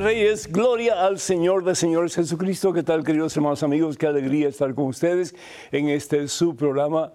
[0.00, 2.72] Reyes, gloria al Señor de Señores Jesucristo.
[2.72, 3.98] ¿Qué tal, queridos hermanos amigos?
[3.98, 5.34] Qué alegría estar con ustedes
[5.72, 7.12] en este su programa.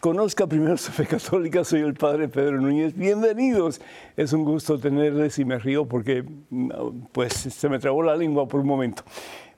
[0.00, 2.94] Conozca primero su fe católica, soy el Padre Pedro Núñez.
[2.96, 3.80] Bienvenidos.
[4.16, 6.24] Es un gusto tenerles y me río porque
[7.12, 9.04] pues se me trabó la lengua por un momento.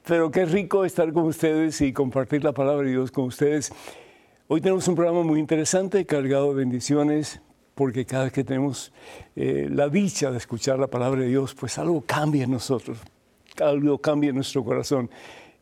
[0.06, 3.72] Pero qué rico estar con ustedes y compartir la palabra de Dios con ustedes.
[4.48, 7.40] Hoy tenemos un programa muy interesante, cargado de bendiciones,
[7.78, 8.92] porque cada vez que tenemos
[9.36, 12.98] eh, la dicha de escuchar la palabra de Dios, pues algo cambia en nosotros,
[13.60, 15.08] algo cambia en nuestro corazón.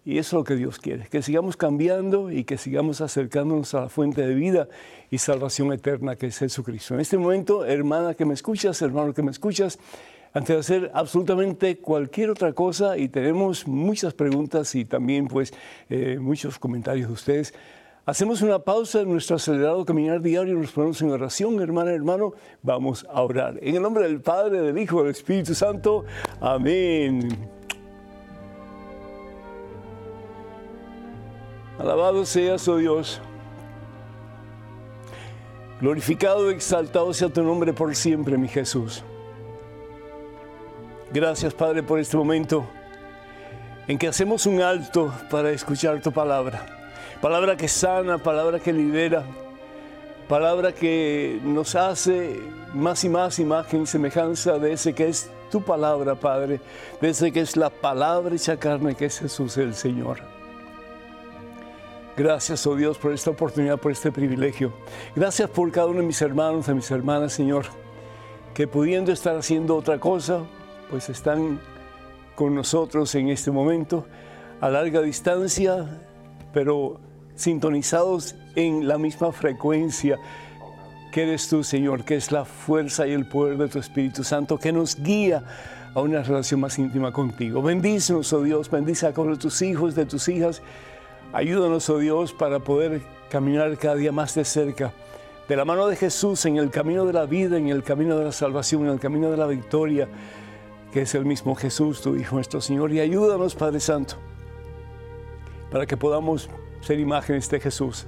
[0.02, 3.82] Y eso es lo que Dios quiere, que sigamos cambiando y que sigamos acercándonos a
[3.82, 4.66] la fuente de vida
[5.10, 6.94] y salvación eterna que es Jesucristo.
[6.94, 9.78] En este momento, hermana que me escuchas, hermano que me escuchas,
[10.32, 15.52] antes de hacer absolutamente cualquier otra cosa, y tenemos muchas preguntas y también pues
[15.90, 17.54] eh, muchos comentarios de ustedes,
[18.08, 23.04] Hacemos una pausa en nuestro acelerado caminar diario, nos ponemos en oración, hermana, hermano, vamos
[23.10, 23.58] a orar.
[23.60, 26.04] En el nombre del Padre, del Hijo, del Espíritu Santo,
[26.40, 27.28] amén.
[31.80, 33.20] Alabado sea su Dios.
[35.80, 39.02] Glorificado y exaltado sea tu nombre por siempre, mi Jesús.
[41.12, 42.64] Gracias, Padre, por este momento
[43.88, 46.76] en que hacemos un alto para escuchar tu palabra
[47.20, 49.24] palabra que sana, palabra que libera,
[50.28, 52.40] palabra que nos hace
[52.74, 56.60] más y más imagen y semejanza de ese que es tu palabra, Padre,
[57.00, 60.18] de ese que es la palabra hecha carne, que es Jesús el Señor.
[62.16, 64.72] Gracias, oh Dios, por esta oportunidad, por este privilegio.
[65.14, 67.66] Gracias por cada uno de mis hermanos, de mis hermanas, Señor,
[68.54, 70.40] que pudiendo estar haciendo otra cosa,
[70.90, 71.60] pues están
[72.34, 74.06] con nosotros en este momento,
[74.60, 76.05] a larga distancia,
[76.56, 76.98] pero
[77.34, 80.18] sintonizados en la misma frecuencia
[81.12, 84.56] que eres tú, Señor, que es la fuerza y el poder de tu Espíritu Santo
[84.56, 85.44] que nos guía
[85.94, 87.60] a una relación más íntima contigo.
[87.60, 90.62] Bendícenos, oh Dios, bendice a todos tus hijos, de tus hijas.
[91.34, 94.94] Ayúdanos, oh Dios, para poder caminar cada día más de cerca
[95.46, 98.24] de la mano de Jesús en el camino de la vida, en el camino de
[98.24, 100.08] la salvación, en el camino de la victoria,
[100.90, 102.94] que es el mismo Jesús, tu Hijo nuestro Señor.
[102.94, 104.16] Y ayúdanos, Padre Santo,
[105.70, 106.48] para que podamos
[106.80, 108.06] ser imágenes de Jesús.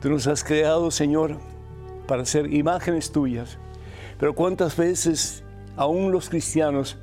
[0.00, 1.38] Tú nos has creado, Señor,
[2.06, 3.58] para ser imágenes tuyas.
[4.18, 5.44] Pero cuántas veces,
[5.76, 6.98] aún los cristianos,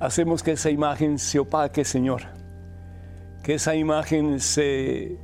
[0.00, 2.22] hacemos que esa imagen se opaque, Señor.
[3.42, 5.18] Que esa imagen se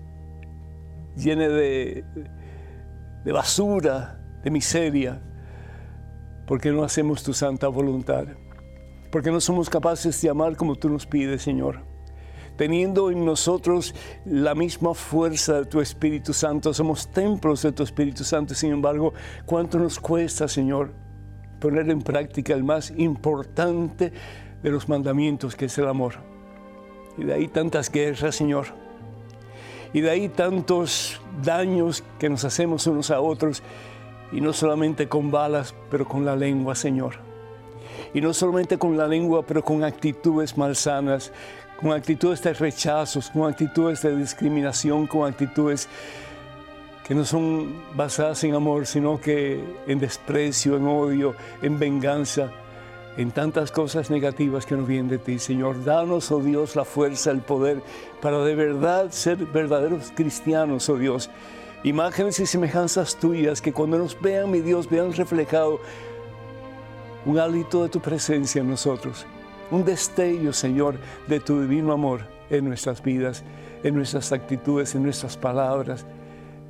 [1.16, 2.04] llene de,
[3.24, 5.20] de basura, de miseria,
[6.46, 8.24] porque no hacemos tu santa voluntad.
[9.12, 11.89] Porque no somos capaces de amar como tú nos pides, Señor
[12.60, 13.94] teniendo en nosotros
[14.26, 16.75] la misma fuerza de tu Espíritu Santo.
[16.75, 18.54] Somos templos de tu Espíritu Santo.
[18.54, 19.15] Sin embargo,
[19.47, 20.93] ¿cuánto nos cuesta, Señor,
[21.59, 24.12] poner en práctica el más importante
[24.62, 26.16] de los mandamientos, que es el amor?
[27.16, 28.66] Y de ahí tantas guerras, Señor.
[29.94, 33.62] Y de ahí tantos daños que nos hacemos unos a otros.
[34.32, 37.20] Y no solamente con balas, pero con la lengua, Señor.
[38.12, 41.32] Y no solamente con la lengua, pero con actitudes malsanas,
[41.80, 45.88] con actitudes de rechazos, con actitudes de discriminación, con actitudes
[47.06, 52.50] que no son basadas en amor, sino que en desprecio, en odio, en venganza,
[53.16, 55.38] en tantas cosas negativas que nos vienen de ti.
[55.38, 57.82] Señor, danos, oh Dios, la fuerza, el poder
[58.20, 61.30] para de verdad ser verdaderos cristianos, oh Dios.
[61.82, 65.80] Imágenes y semejanzas tuyas, que cuando nos vean, mi Dios, vean reflejado
[67.24, 69.26] un hálito de tu presencia en nosotros
[69.70, 70.97] un destello, Señor,
[71.28, 73.44] de tu divino amor en nuestras vidas,
[73.82, 76.06] en nuestras actitudes, en nuestras palabras,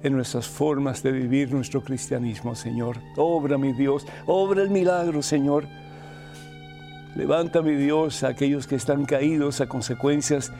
[0.02, 2.98] en nuestras formas de vivir nuestro cristianismo, Señor.
[3.16, 5.66] Obra, mi Dios, obra el milagro, Señor.
[7.16, 10.52] Levanta, mi Dios, a aquellos que están caídos a consecuencias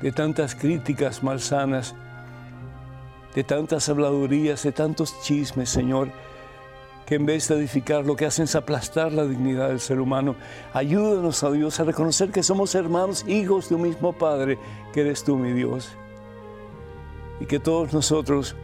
[0.00, 1.94] de tantas críticas malsanas,
[3.34, 6.08] de tantas habladurías, de tantos chismes, Señor
[7.12, 10.34] que en vez de edificar lo que hacen es aplastar la dignidad del ser humano.
[10.72, 14.58] Ayúdanos a Dios a reconocer que somos hermanos, hijos de un mismo Padre,
[14.94, 15.90] que eres tú, mi Dios.
[17.38, 18.56] Y que todos nosotros,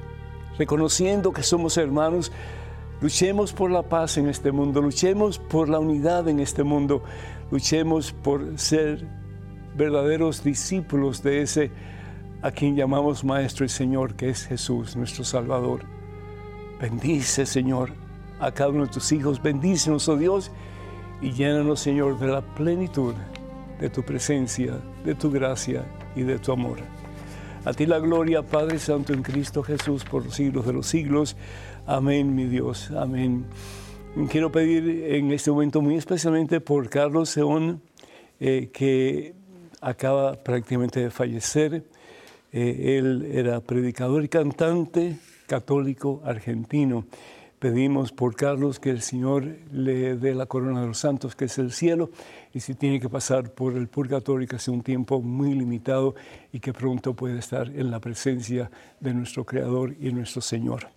[0.56, 2.32] reconociendo que somos hermanos,
[3.02, 7.02] luchemos por la paz en este mundo, luchemos por la unidad en este mundo,
[7.50, 9.06] luchemos por ser
[9.76, 11.70] verdaderos discípulos de ese
[12.40, 15.82] a quien llamamos Maestro y Señor, que es Jesús, nuestro Salvador.
[16.80, 18.07] Bendice, Señor,
[18.38, 19.42] a cada uno de tus hijos.
[19.42, 20.50] Bendícenos, oh Dios,
[21.20, 23.14] y llénanos, Señor, de la plenitud
[23.80, 24.74] de tu presencia,
[25.04, 26.78] de tu gracia y de tu amor.
[27.64, 31.36] A ti la gloria, Padre Santo, en Cristo Jesús, por los siglos de los siglos.
[31.86, 32.90] Amén, mi Dios.
[32.92, 33.44] Amén.
[34.30, 37.82] quiero pedir en este momento muy especialmente por Carlos Seón,
[38.40, 39.34] eh, que
[39.80, 41.84] acaba prácticamente de fallecer.
[42.52, 47.04] Eh, él era predicador y cantante católico argentino.
[47.58, 51.58] Pedimos por Carlos que el Señor le dé la corona de los santos, que es
[51.58, 52.10] el cielo,
[52.54, 56.14] y si tiene que pasar por el purgatorio, que sea un tiempo muy limitado
[56.52, 58.70] y que pronto pueda estar en la presencia
[59.00, 60.88] de nuestro Creador y nuestro Señor.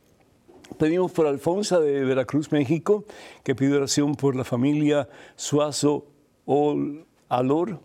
[0.77, 3.05] Pedimos por Alfonso de Veracruz, México,
[3.43, 6.05] que pide oración por la familia Suazo
[7.27, 7.79] Alor,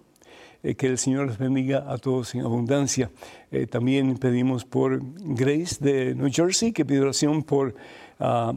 [0.62, 3.10] eh, que el Señor les bendiga a todos en abundancia.
[3.50, 7.74] Eh, también pedimos por Grace de New Jersey, que pide oración por
[8.20, 8.52] uh,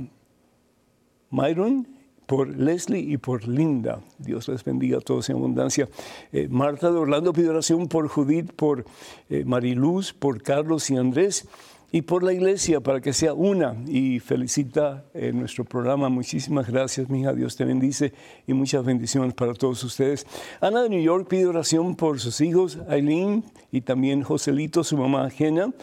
[1.29, 1.87] Myron,
[2.25, 4.01] por Leslie y por Linda.
[4.19, 5.89] Dios les bendiga a todos en abundancia.
[6.31, 8.85] Eh, Marta de Orlando pide oración por Judith, por
[9.45, 11.47] Mariluz, por Carlos y Andrés
[11.91, 16.09] y por la iglesia para que sea una y felicita eh, nuestro programa.
[16.09, 17.33] Muchísimas gracias, mi hija.
[17.33, 18.13] Dios te bendice
[18.45, 20.25] y muchas bendiciones para todos ustedes.
[20.61, 25.29] Ana de New York pide oración por sus hijos, Aileen y también Joselito, su mamá
[25.29, 25.73] Jena,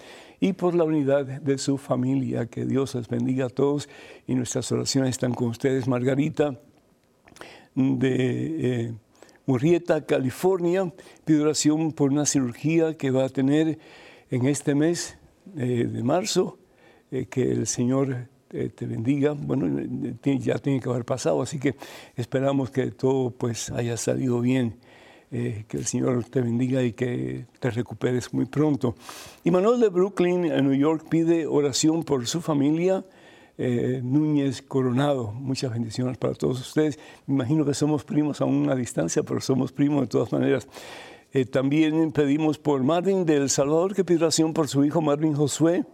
[0.41, 2.47] y por la unidad de su familia.
[2.47, 3.89] Que Dios les bendiga a todos
[4.27, 5.89] y nuestras oraciones están con ustedes.
[5.89, 6.59] Margarita
[7.75, 8.95] de eh,
[9.47, 10.93] Murrieta, California,
[11.25, 13.79] pide oración por una cirugía que va a tener
[14.31, 15.19] en este mes
[15.57, 16.59] eh, de marzo,
[17.11, 19.33] eh, que el Señor te bendiga.
[19.33, 19.67] Bueno,
[20.23, 21.75] ya tiene que haber pasado, así que
[22.15, 24.79] esperamos que todo pues haya salido bien.
[25.31, 28.95] Que el Señor te bendiga y que te recuperes muy pronto.
[29.45, 33.05] Y Manuel de Brooklyn, en New York, pide oración por su familia.
[33.59, 35.33] Núñez Coronado.
[35.33, 36.99] Muchas bendiciones para todos ustedes.
[37.27, 40.69] Imagino que somos primos a una distancia, pero somos primos de todas maneras.
[41.33, 45.85] Eh, también pedimos por Marvin del Salvador, que pide oración por su hijo Marvin Josué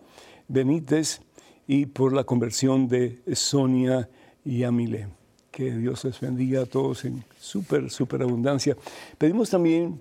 [0.46, 1.20] Benítez
[1.66, 4.08] y por la conversión de Sonia
[4.44, 5.21] y Amile.
[5.52, 8.76] Que Dios les bendiga a todos en súper, súper abundancia.
[9.18, 10.00] Pedimos también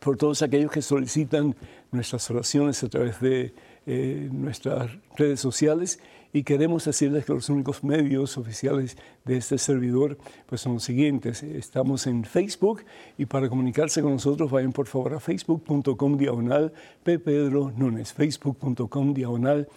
[0.00, 1.54] por todos aquellos que solicitan
[1.92, 3.54] nuestras oraciones a través de
[3.86, 5.98] eh, nuestras redes sociales
[6.32, 11.44] y queremos decirles que los únicos medios oficiales de este servidor pues son los siguientes.
[11.44, 12.82] Estamos en Facebook
[13.16, 16.72] y para comunicarse con nosotros vayan por favor a facebook.com diagonal
[17.04, 17.20] P.
[17.20, 19.68] Pedro Núñez, facebook.com diagonal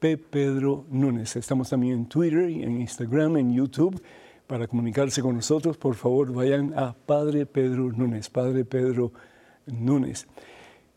[0.00, 0.16] P.
[0.16, 1.36] Pedro Núñez.
[1.36, 4.02] Estamos también en Twitter, en Instagram, en YouTube.
[4.50, 9.12] Para comunicarse con nosotros, por favor, vayan a Padre Pedro Núñez, Padre Pedro
[9.66, 10.26] Núñez.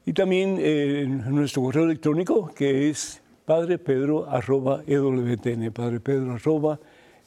[0.08, 6.80] Y también eh, nuestro correo electrónico, que es Padre Pedro arroba EWTN, Padre Pedro arroba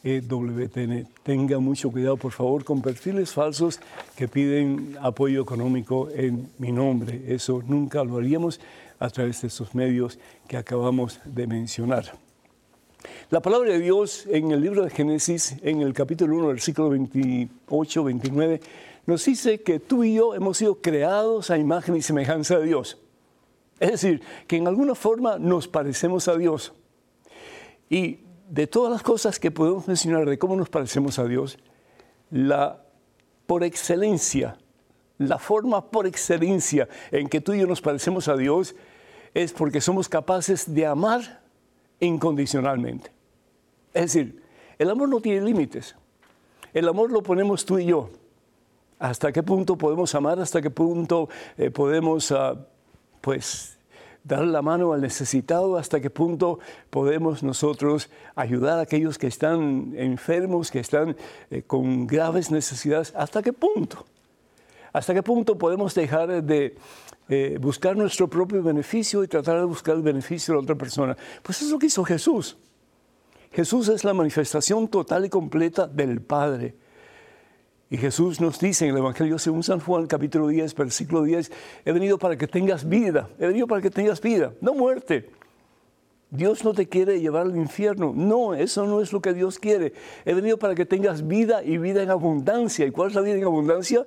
[0.02, 1.06] EWTN.
[1.22, 3.78] Tenga mucho cuidado, por favor, con perfiles falsos
[4.16, 7.22] que piden apoyo económico en mi nombre.
[7.28, 8.58] Eso nunca lo haríamos
[8.98, 10.18] a través de estos medios
[10.48, 12.25] que acabamos de mencionar.
[13.30, 18.04] La palabra de Dios en el libro de Génesis, en el capítulo 1, versículo 28,
[18.04, 18.60] 29,
[19.06, 22.98] nos dice que tú y yo hemos sido creados a imagen y semejanza de Dios.
[23.78, 26.72] Es decir, que en alguna forma nos parecemos a Dios.
[27.90, 31.58] Y de todas las cosas que podemos mencionar de cómo nos parecemos a Dios,
[32.30, 32.82] la
[33.46, 34.58] por excelencia,
[35.18, 38.74] la forma por excelencia en que tú y yo nos parecemos a Dios
[39.34, 41.45] es porque somos capaces de amar
[42.00, 43.10] incondicionalmente.
[43.94, 44.42] Es decir,
[44.78, 45.96] el amor no tiene límites.
[46.72, 48.10] El amor lo ponemos tú y yo.
[48.98, 50.40] ¿Hasta qué punto podemos amar?
[50.40, 52.66] ¿Hasta qué punto eh, podemos ah,
[53.20, 53.76] pues
[54.26, 56.58] dar la mano al necesitado, hasta qué punto
[56.90, 61.16] podemos nosotros ayudar a aquellos que están enfermos, que están
[61.50, 64.04] eh, con graves necesidades, hasta qué punto.
[64.96, 66.74] ¿Hasta qué punto podemos dejar de
[67.28, 71.14] eh, buscar nuestro propio beneficio y tratar de buscar el beneficio de la otra persona?
[71.42, 72.56] Pues eso es lo que hizo Jesús.
[73.52, 76.76] Jesús es la manifestación total y completa del Padre.
[77.90, 81.52] Y Jesús nos dice en el Evangelio según San Juan, capítulo 10, versículo 10,
[81.84, 85.28] he venido para que tengas vida, he venido para que tengas vida, no muerte.
[86.30, 88.14] Dios no te quiere llevar al infierno.
[88.16, 89.92] No, eso no es lo que Dios quiere.
[90.24, 92.86] He venido para que tengas vida y vida en abundancia.
[92.86, 94.06] ¿Y cuál es la vida en abundancia?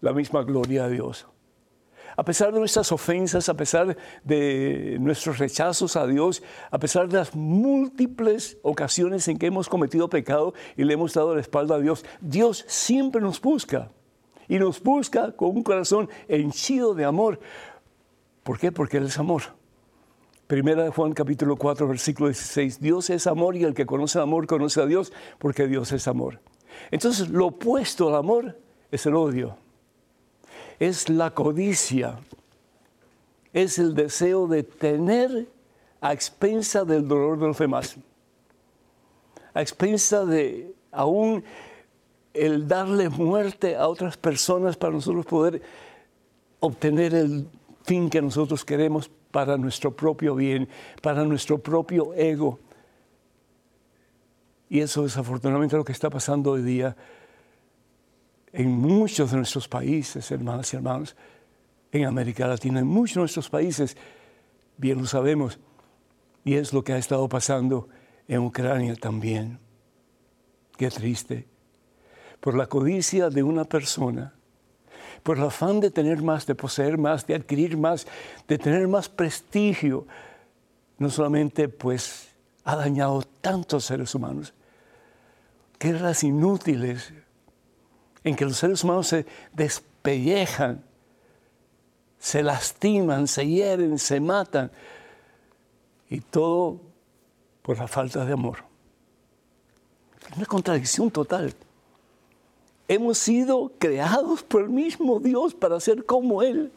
[0.00, 1.26] La misma gloria de Dios
[2.16, 7.18] a pesar de nuestras ofensas, a pesar de nuestros rechazos a Dios, a pesar de
[7.18, 11.78] las múltiples ocasiones en que hemos cometido pecado y le hemos dado la espalda a
[11.78, 13.90] Dios, Dios siempre nos busca
[14.48, 17.38] y nos busca con un corazón henchido de amor.
[18.42, 18.72] ¿Por qué?
[18.72, 19.42] Porque Él es amor.
[20.46, 24.46] Primera de Juan capítulo 4 versículo 16, Dios es amor y el que conoce amor
[24.46, 26.40] conoce a Dios porque Dios es amor.
[26.90, 28.58] Entonces lo opuesto al amor
[28.90, 29.58] es el odio
[30.78, 32.18] es la codicia,
[33.52, 35.48] es el deseo de tener
[36.00, 37.96] a expensa del dolor de los demás,
[39.54, 41.42] a expensa de aún
[42.34, 45.62] el darle muerte a otras personas para nosotros poder
[46.60, 47.48] obtener el
[47.84, 50.68] fin que nosotros queremos para nuestro propio bien,
[51.02, 52.58] para nuestro propio ego.
[54.68, 56.96] Y eso desafortunadamente es lo que está pasando hoy día
[58.56, 61.14] en muchos de nuestros países, hermanas y hermanos,
[61.92, 63.98] en América Latina, en muchos de nuestros países,
[64.78, 65.58] bien lo sabemos,
[66.42, 67.86] y es lo que ha estado pasando
[68.26, 69.58] en Ucrania también.
[70.78, 71.46] Qué triste.
[72.40, 74.32] Por la codicia de una persona,
[75.22, 78.06] por el afán de tener más, de poseer más, de adquirir más,
[78.48, 80.06] de tener más prestigio,
[80.96, 82.28] no solamente pues
[82.64, 84.54] ha dañado tantos seres humanos,
[85.78, 87.12] guerras inútiles,
[88.26, 90.82] en que los seres humanos se despellejan,
[92.18, 94.72] se lastiman, se hieren, se matan,
[96.10, 96.80] y todo
[97.62, 98.58] por la falta de amor.
[100.36, 101.54] Una contradicción total.
[102.88, 106.72] Hemos sido creados por el mismo Dios para ser como Él.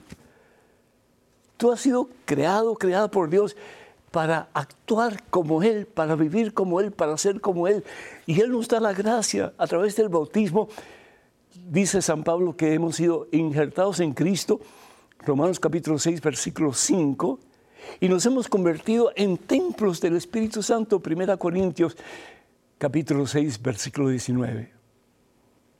[1.57, 3.57] Tú has sido creado, creada por Dios
[4.11, 7.83] para actuar como Él, para vivir como Él, para ser como Él.
[8.27, 10.69] Y Él nos da la gracia a través del bautismo
[11.69, 14.59] dice San Pablo que hemos sido injertados en Cristo,
[15.19, 17.39] Romanos capítulo 6, versículo 5,
[17.99, 21.95] y nos hemos convertido en templos del Espíritu Santo, 1 Corintios
[22.77, 24.71] capítulo 6, versículo 19.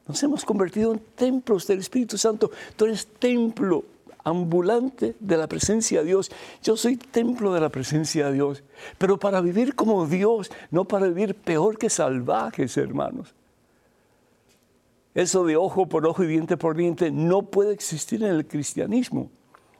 [0.08, 2.50] Nos hemos convertido en templos del Espíritu Santo.
[2.75, 3.86] Tú eres templo
[4.24, 6.31] ambulante de la presencia de Dios.
[6.63, 8.63] Yo soy templo de la presencia de Dios,
[8.98, 13.34] pero para vivir como Dios, no para vivir peor que salvajes, hermanos.
[15.16, 19.32] Eso de ojo por ojo y diente por diente no puede existir en el cristianismo.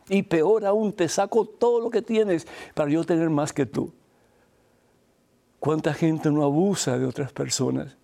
[0.10, 3.94] Y peor aún, te saco todo lo que tienes para yo tener más que tú.
[5.60, 7.98] ¿Cuánta gente no abusa de otras personas?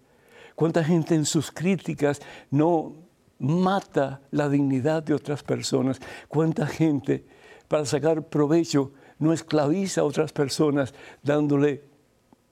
[0.55, 2.93] ¿Cuánta gente en sus críticas no
[3.39, 5.99] mata la dignidad de otras personas?
[6.27, 7.25] ¿Cuánta gente
[7.67, 11.83] para sacar provecho no esclaviza a otras personas dándole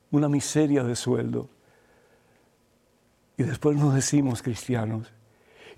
[0.10, 1.50] una miseria de sueldo?
[3.38, 5.12] Y después nos decimos cristianos.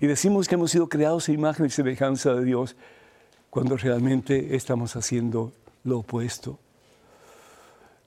[0.00, 2.76] Y decimos que hemos sido creados a imagen y semejanza de Dios
[3.50, 5.52] cuando realmente estamos haciendo
[5.84, 6.58] lo opuesto.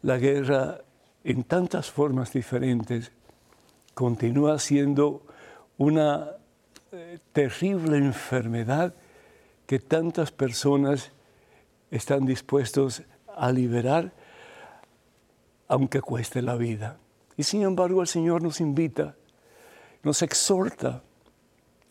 [0.03, 0.81] La guerra
[1.23, 3.11] en tantas formas diferentes
[3.93, 5.23] continúa siendo
[5.77, 6.29] una
[6.91, 8.93] eh, terrible enfermedad
[9.65, 11.11] que tantas personas
[11.91, 13.03] están dispuestos
[13.35, 14.11] a liberar
[15.67, 16.97] aunque cueste la vida.
[17.37, 19.15] Y sin embargo el Señor nos invita
[20.03, 21.03] nos exhorta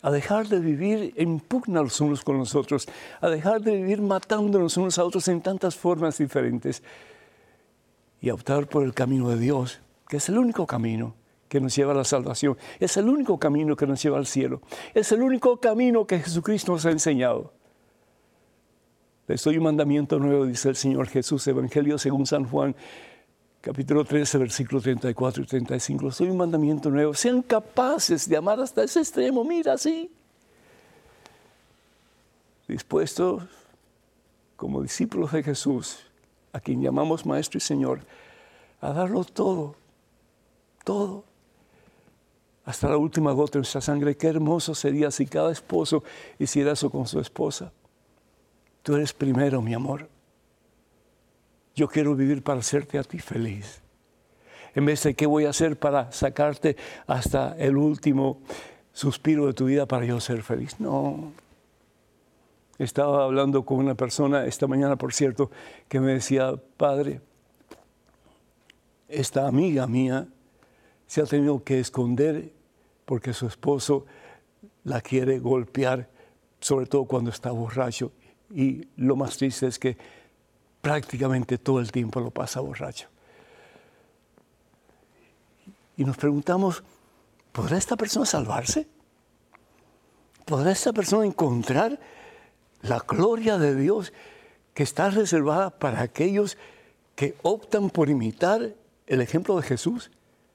[0.02, 2.88] a dejar de vivir en pugna los unos con los otros,
[3.20, 6.82] a dejar de vivir matándonos unos a otros en tantas formas diferentes
[8.20, 11.14] y a optar por el camino de Dios, que es el único camino
[11.48, 14.60] que nos lleva a la salvación, es el único camino que nos lleva al cielo,
[14.94, 17.52] es el único camino que Jesucristo nos ha enseñado.
[19.26, 22.74] Les doy un mandamiento nuevo, dice el Señor Jesús, Evangelio según San Juan,
[23.68, 26.10] capítulo 13, versículos 34 y 35.
[26.10, 27.12] Soy un mandamiento nuevo.
[27.12, 29.44] Sean capaces de amar hasta ese extremo.
[29.44, 30.10] Mira, así.
[32.66, 33.42] Dispuestos,
[34.56, 35.98] como discípulos de Jesús,
[36.54, 38.00] a quien llamamos Maestro y Señor,
[38.80, 39.74] a darlo todo,
[40.82, 41.24] todo,
[42.64, 44.16] hasta la última gota de nuestra sangre.
[44.16, 46.02] Qué hermoso sería si cada esposo
[46.38, 47.70] hiciera eso con su esposa.
[48.82, 50.08] Tú eres primero, mi amor.
[51.78, 53.82] Yo quiero vivir para hacerte a ti feliz.
[54.74, 58.40] En vez de qué voy a hacer para sacarte hasta el último
[58.92, 60.80] suspiro de tu vida para yo ser feliz.
[60.80, 61.30] No.
[62.80, 65.52] Estaba hablando con una persona esta mañana, por cierto,
[65.86, 67.20] que me decía, padre,
[69.08, 70.26] esta amiga mía
[71.06, 72.50] se ha tenido que esconder
[73.04, 74.04] porque su esposo
[74.82, 76.08] la quiere golpear,
[76.58, 78.10] sobre todo cuando está borracho.
[78.52, 80.17] Y lo más triste es que
[80.80, 83.08] prácticamente todo el tiempo lo pasa borracho.
[85.96, 86.82] Y nos preguntamos,
[87.52, 88.86] ¿podrá esta persona salvarse?
[90.44, 91.98] ¿Podrá esta persona encontrar
[92.82, 94.12] la gloria de Dios
[94.74, 96.56] que está reservada para aquellos
[97.16, 98.74] que optan por imitar
[99.06, 100.10] el ejemplo de Jesús,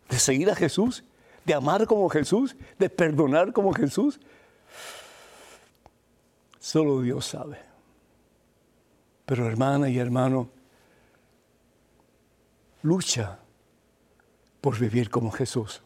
[0.10, 1.03] de seguir a Jesús,
[1.44, 4.20] de amar como Jesús, de perdonar como Jesús?
[6.60, 7.73] Solo Dios sabe.
[9.25, 10.50] Pero hermana y hermano,
[12.82, 13.39] lucha
[14.62, 15.82] por vivir como Jesús.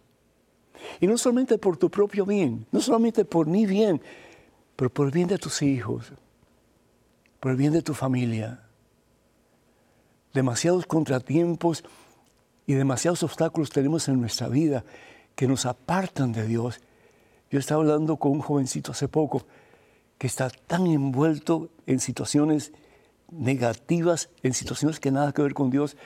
[0.99, 4.01] Y no solamente por tu propio bien, no solamente por mi bien,
[4.75, 6.11] pero por el bien de tus hijos,
[7.39, 8.63] por el bien de tu familia.
[10.33, 11.83] Demasiados contratiempos
[12.65, 14.83] y demasiados obstáculos tenemos en nuestra vida
[15.35, 16.79] que nos apartan de Dios.
[17.49, 19.45] Yo estaba hablando con un jovencito hace poco
[20.17, 22.71] que está tan envuelto en situaciones
[23.31, 25.97] negativas, en situaciones que nada que ver con Dios.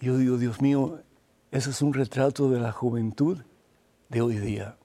[0.00, 1.00] Yo digo, Dios mío,
[1.50, 3.42] ese es un retrato de la juventud
[4.08, 4.76] de hoy día.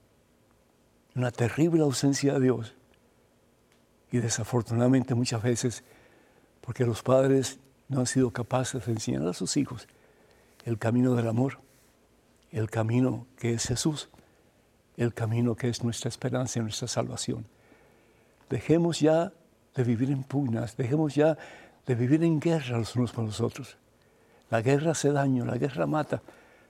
[1.14, 2.74] Una terrible ausencia de Dios.
[4.10, 5.84] Y desafortunadamente muchas veces,
[6.60, 9.86] porque los padres no han sido capaces de enseñar a sus hijos
[10.64, 11.58] el camino del amor,
[12.50, 14.08] el camino que es Jesús,
[14.96, 17.46] el camino que es nuestra esperanza y nuestra salvación.
[18.48, 19.32] Dejemos ya
[19.74, 21.36] de vivir en pugnas, dejemos ya
[21.86, 23.76] de vivir en guerra los unos con los otros.
[24.50, 26.22] La guerra hace daño, la guerra mata.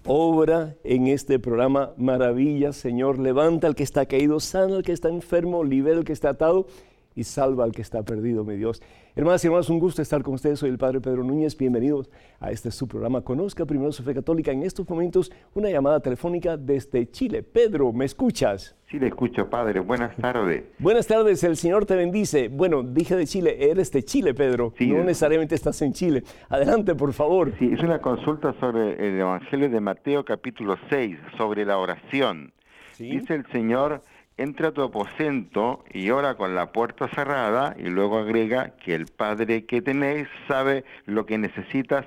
[0.06, 3.18] Obra en este programa maravilla, Señor.
[3.18, 6.68] Levanta al que está caído, sana al que está enfermo, libera al que está atado
[7.16, 8.83] y salva al que está perdido, mi Dios.
[9.16, 10.59] Hermanas y hermanos, un gusto estar con ustedes.
[10.59, 11.57] Soy el Padre Pedro Núñez.
[11.57, 13.22] Bienvenidos a este su programa.
[13.22, 14.52] Conozca primero su fe católica.
[14.52, 17.42] En estos momentos, una llamada telefónica desde Chile.
[17.42, 18.76] Pedro, ¿me escuchas?
[18.90, 19.81] Sí, le escucho, Padre.
[19.81, 20.64] Buenas tardes.
[20.79, 22.48] Buenas tardes, el Señor te bendice.
[22.48, 24.74] Bueno, dije de Chile, eres de Chile, Pedro.
[24.76, 26.22] Sí, no necesariamente estás en Chile.
[26.50, 27.52] Adelante, por favor.
[27.59, 32.52] Sí, es una consulta sobre el Evangelio de Mateo capítulo 6, sobre la oración.
[32.98, 34.02] Dice el Señor
[34.38, 39.07] entra a tu aposento y ora con la puerta cerrada y luego agrega que el
[39.07, 42.05] Padre que tenéis sabe lo que necesitas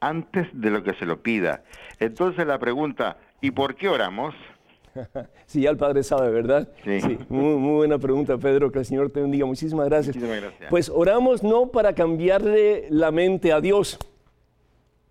[0.00, 1.64] antes de lo que se lo pida.
[2.00, 4.34] Entonces la pregunta, ¿y por qué oramos?
[5.46, 6.68] Sí, ya el Padre sabe, ¿verdad?
[6.82, 7.18] Sí.
[7.28, 8.72] muy, buena pregunta, Pedro.
[8.72, 9.46] Que el Señor te bendiga.
[9.46, 10.16] Muchísimas gracias.
[10.16, 10.70] Muchísimas gracias.
[10.70, 13.96] Pues oramos no para cambiarle la mente a Dios.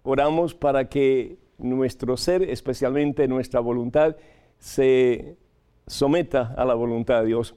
[0.03, 4.17] Oramos para que nuestro ser, especialmente nuestra voluntad,
[4.59, 5.37] se
[5.87, 7.55] someta a la voluntad de Dios.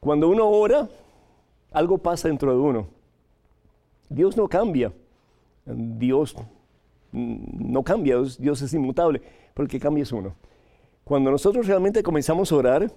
[0.00, 0.88] Cuando uno ora,
[1.72, 2.86] algo pasa dentro de uno.
[4.08, 4.92] Dios no cambia.
[5.66, 6.36] Dios
[7.12, 9.22] no cambia, Dios es inmutable,
[9.54, 10.34] porque cambia es uno.
[11.04, 12.92] Cuando nosotros realmente comenzamos a orar,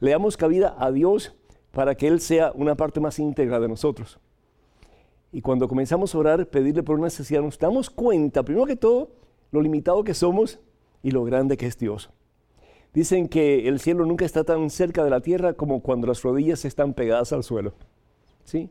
[0.00, 1.34] le damos cabida a Dios
[1.70, 4.18] para que Él sea una parte más íntegra de nosotros.
[5.30, 9.10] Y cuando comenzamos a orar, pedirle por una necesidad, nos damos cuenta, primero que todo,
[9.50, 10.58] lo limitado que somos
[11.02, 12.10] y lo grande que es Dios.
[12.92, 16.64] Dicen que el cielo nunca está tan cerca de la tierra como cuando las rodillas
[16.66, 17.72] están pegadas al suelo.
[18.44, 18.70] ¿Sí?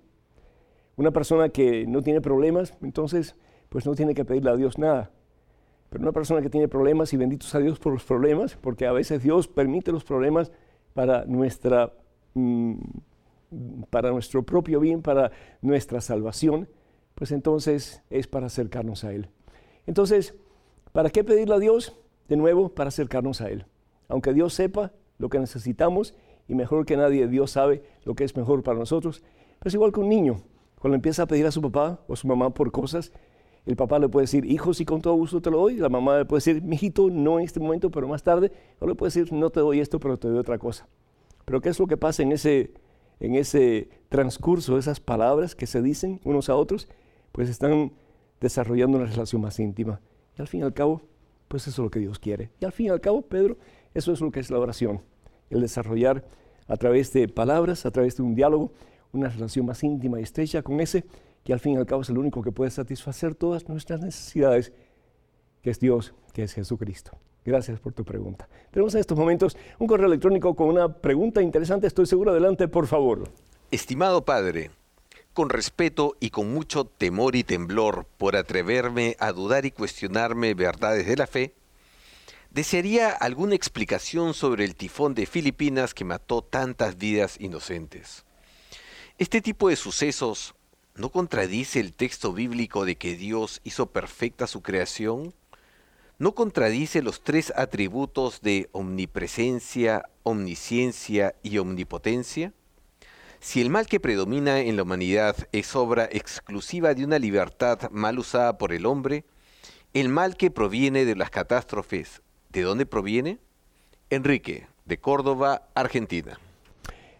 [0.95, 3.35] Una persona que no tiene problemas, entonces,
[3.69, 5.09] pues no tiene que pedirle a Dios nada.
[5.89, 8.91] Pero una persona que tiene problemas, y benditos a Dios por los problemas, porque a
[8.91, 10.51] veces Dios permite los problemas
[10.93, 11.91] para, nuestra,
[12.35, 12.75] mm,
[13.89, 15.31] para nuestro propio bien, para
[15.61, 16.69] nuestra salvación,
[17.15, 19.29] pues entonces es para acercarnos a Él.
[19.87, 20.35] Entonces,
[20.91, 21.97] ¿para qué pedirle a Dios?
[22.29, 23.65] De nuevo, para acercarnos a Él
[24.11, 26.13] aunque Dios sepa lo que necesitamos
[26.47, 29.23] y mejor que nadie Dios sabe lo que es mejor para nosotros,
[29.59, 30.41] pero es igual que un niño,
[30.79, 33.11] cuando empieza a pedir a su papá o su mamá por cosas,
[33.65, 35.75] el papá le puede decir, hijo, sí, con todo gusto te lo doy.
[35.75, 38.51] La mamá le puede decir, mijito, no en este momento, pero más tarde.
[38.79, 40.87] O le puede decir, no te doy esto, pero te doy otra cosa.
[41.45, 42.73] Pero ¿qué es lo que pasa en ese,
[43.19, 46.89] en ese transcurso, esas palabras que se dicen unos a otros?
[47.31, 47.93] Pues están
[48.39, 50.01] desarrollando una relación más íntima.
[50.35, 51.03] Y al fin y al cabo,
[51.47, 52.49] pues eso es lo que Dios quiere.
[52.59, 53.57] Y al fin y al cabo, Pedro
[53.93, 55.01] eso es lo que es la oración,
[55.49, 56.23] el desarrollar
[56.67, 58.71] a través de palabras, a través de un diálogo,
[59.11, 61.05] una relación más íntima y estrecha con ese
[61.43, 64.71] que al fin y al cabo es el único que puede satisfacer todas nuestras necesidades,
[65.61, 67.11] que es Dios, que es Jesucristo.
[67.43, 68.47] Gracias por tu pregunta.
[68.69, 72.31] Tenemos en estos momentos un correo electrónico con una pregunta interesante, estoy seguro.
[72.31, 73.23] Adelante, por favor.
[73.71, 74.69] Estimado padre,
[75.33, 81.07] con respeto y con mucho temor y temblor por atreverme a dudar y cuestionarme verdades
[81.07, 81.55] de la fe,
[82.51, 88.25] desearía alguna explicación sobre el tifón de Filipinas que mató tantas vidas inocentes.
[89.17, 90.53] Este tipo de sucesos
[90.93, 95.33] ¿No contradice el texto bíblico de que Dios hizo perfecta su creación?
[96.19, 102.53] ¿No contradice los tres atributos de omnipresencia, omnisciencia y omnipotencia?
[103.39, 108.19] Si el mal que predomina en la humanidad es obra exclusiva de una libertad mal
[108.19, 109.23] usada por el hombre,
[109.93, 113.39] el mal que proviene de las catástrofes, ¿de dónde proviene?
[114.09, 116.39] Enrique, de Córdoba, Argentina.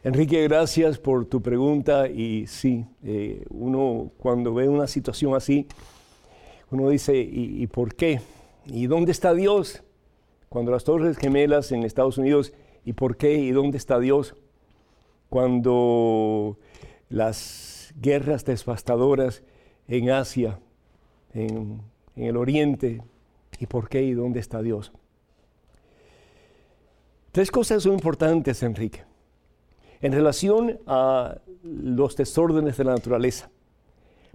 [0.04, 5.68] Enrique, gracias por tu pregunta y sí, eh, uno cuando ve una situación así,
[6.72, 8.22] uno dice, ¿y, por qué?
[8.66, 9.84] ¿Y dónde está Dios?
[10.50, 12.54] Cuando las Torres Gemelas en Estados Unidos,
[12.86, 13.36] ¿y por qué?
[13.36, 14.36] ¿Y dónde está Dios?
[15.30, 16.58] Cuando
[17.10, 19.44] las guerras devastadoras
[19.88, 20.60] en Asia,
[21.34, 21.82] en,
[22.16, 23.02] en el Oriente,
[23.60, 24.04] ¿y por qué?
[24.04, 24.94] ¿Y dónde está Dios?
[27.32, 29.06] Tres cosas son importantes, Enrique
[30.02, 33.50] en relación a los desórdenes de la naturaleza.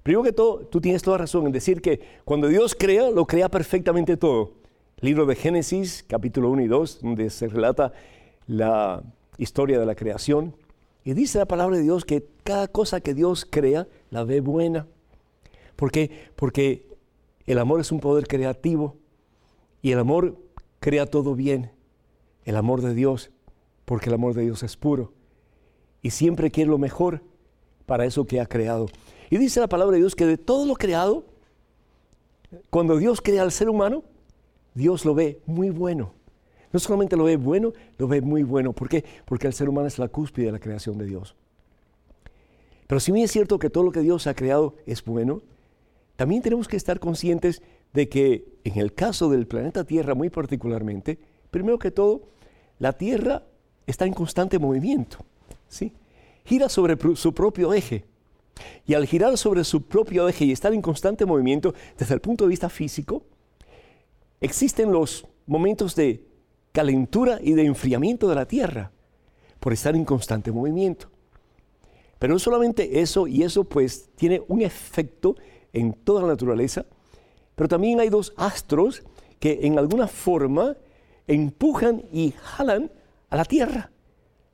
[0.02, 3.48] Primero que todo, tú tienes toda razón en decir que cuando Dios crea, lo crea
[3.48, 4.52] perfectamente todo.
[5.00, 7.92] Libro de Génesis, capítulo 1 y 2, donde se relata
[8.46, 9.02] la
[9.36, 10.54] historia de la creación.
[11.04, 14.86] Y dice la palabra de Dios que cada cosa que Dios crea, la ve buena.
[15.74, 16.30] ¿Por qué?
[16.36, 16.86] Porque
[17.46, 18.96] el amor es un poder creativo
[19.82, 20.36] y el amor
[20.78, 21.72] crea todo bien.
[22.46, 23.30] El amor de Dios,
[23.84, 25.12] porque el amor de Dios es puro
[26.00, 27.20] y siempre quiere lo mejor
[27.84, 28.86] para eso que ha creado.
[29.28, 31.24] Y dice la palabra de Dios que de todo lo creado,
[32.70, 34.04] cuando Dios crea al ser humano,
[34.74, 36.12] Dios lo ve muy bueno.
[36.72, 38.72] No solamente lo ve bueno, lo ve muy bueno.
[38.72, 39.04] ¿Por qué?
[39.24, 41.34] Porque el ser humano es la cúspide de la creación de Dios.
[42.86, 45.42] Pero si bien es cierto que todo lo que Dios ha creado es bueno,
[46.14, 51.18] también tenemos que estar conscientes de que en el caso del planeta Tierra muy particularmente,
[51.50, 52.22] primero que todo,
[52.78, 53.42] la Tierra
[53.86, 55.18] está en constante movimiento.
[55.68, 55.92] ¿sí?
[56.46, 58.04] gira sobre su propio eje.
[58.86, 62.44] Y al girar sobre su propio eje y estar en constante movimiento desde el punto
[62.44, 63.24] de vista físico,
[64.40, 66.24] existen los momentos de
[66.72, 68.92] calentura y de enfriamiento de la Tierra
[69.60, 71.10] por estar en constante movimiento.
[72.18, 75.36] Pero no solamente eso, y eso pues tiene un efecto
[75.72, 76.86] en toda la naturaleza,
[77.54, 79.02] pero también hay dos astros
[79.38, 80.76] que en alguna forma
[81.26, 82.90] empujan y jalan
[83.30, 83.90] a la Tierra,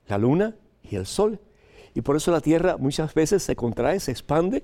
[0.07, 1.39] la Luna y el sol.
[1.93, 4.63] Y por eso la tierra muchas veces se contrae, se expande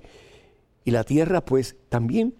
[0.83, 2.35] y la tierra pues también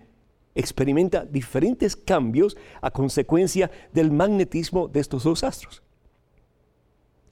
[0.55, 5.83] experimenta diferentes cambios a consecuencia del magnetismo de estos dos astros.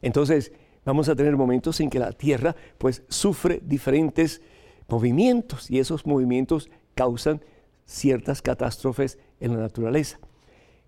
[0.02, 0.52] Entonces
[0.86, 4.42] vamos a tener momentos en que la tierra pues sufre diferentes
[4.88, 7.42] movimientos y esos movimientos causan
[7.86, 10.20] ciertas catástrofes en la naturaleza,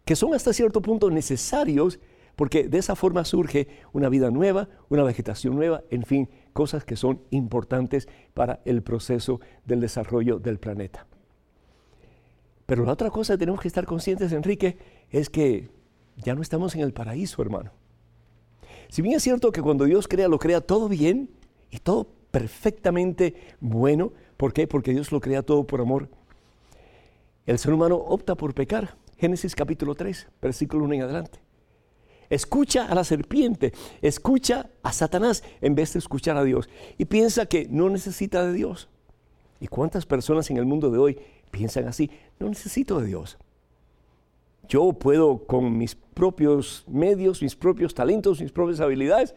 [0.10, 2.00] que son hasta cierto punto necesarios
[2.36, 6.96] porque de esa forma surge una vida nueva, una vegetación nueva, en fin, cosas que
[6.96, 11.06] son importantes para el proceso del desarrollo del planeta.
[12.66, 14.80] Pero la otra cosa que tenemos que estar conscientes, Enrique,
[15.12, 15.70] es que
[16.18, 17.70] ya no estamos en el paraíso, hermano.
[18.88, 21.30] Si bien es cierto que cuando Dios crea, lo crea todo bien
[21.70, 24.66] y todo perfectamente bueno, ¿por qué?
[24.66, 26.10] Porque Dios lo crea todo por amor.
[27.46, 28.96] El ser humano opta por pecar.
[29.20, 31.40] Génesis capítulo 3, versículo 1 en adelante.
[32.30, 36.70] Escucha a la serpiente, escucha a Satanás en vez de escuchar a Dios.
[36.98, 38.88] Y piensa que no necesita de Dios.
[39.60, 41.20] ¿Y cuántas personas en el mundo de hoy
[41.52, 42.10] piensan así?
[42.40, 43.38] No necesito de Dios.
[44.70, 49.36] Yo puedo con mis propios medios, mis propios talentos, mis propias habilidades,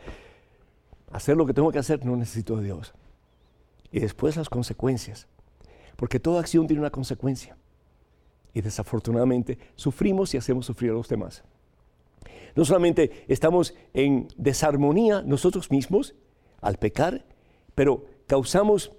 [1.11, 2.95] hacer lo que tengo que hacer, no necesito de Dios.
[3.91, 5.27] Y después las consecuencias.
[5.97, 7.57] Porque toda acción tiene una consecuencia.
[8.55, 11.43] Y desafortunadamente sufrimos y hacemos sufrir a los demás.
[12.55, 16.15] No solamente estamos en desarmonía nosotros mismos
[16.61, 17.25] al pecar,
[17.75, 18.93] pero causamos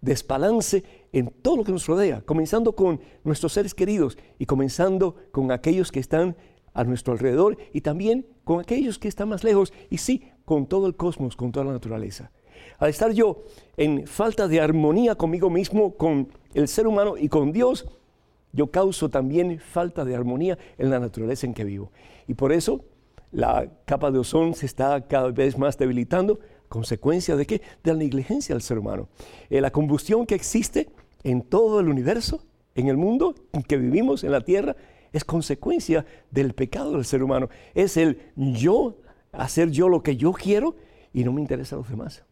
[0.00, 5.50] desbalance en todo lo que nos rodea, comenzando con nuestros seres queridos y comenzando con
[5.50, 6.36] aquellos que están
[6.74, 10.86] a nuestro alrededor y también con aquellos que están más lejos y sí, con todo
[10.86, 12.30] el cosmos, con toda la naturaleza.
[12.78, 13.44] Al estar yo
[13.76, 17.86] en falta de armonía conmigo mismo, con el ser humano y con Dios,
[18.52, 21.92] yo causo también falta de armonía en la naturaleza en que vivo.
[22.26, 22.84] Y por eso
[23.32, 27.62] la capa de ozón se está cada vez más debilitando, consecuencia de qué?
[27.82, 29.08] De la negligencia del ser humano.
[29.50, 30.88] Eh, la combustión que existe
[31.22, 34.76] en todo el universo, en el mundo en que vivimos, en la Tierra,
[35.12, 37.48] es consecuencia del pecado del ser humano.
[37.74, 38.98] Es el yo
[39.32, 40.76] hacer yo lo que yo quiero
[41.12, 42.24] y no me interesa a los demás.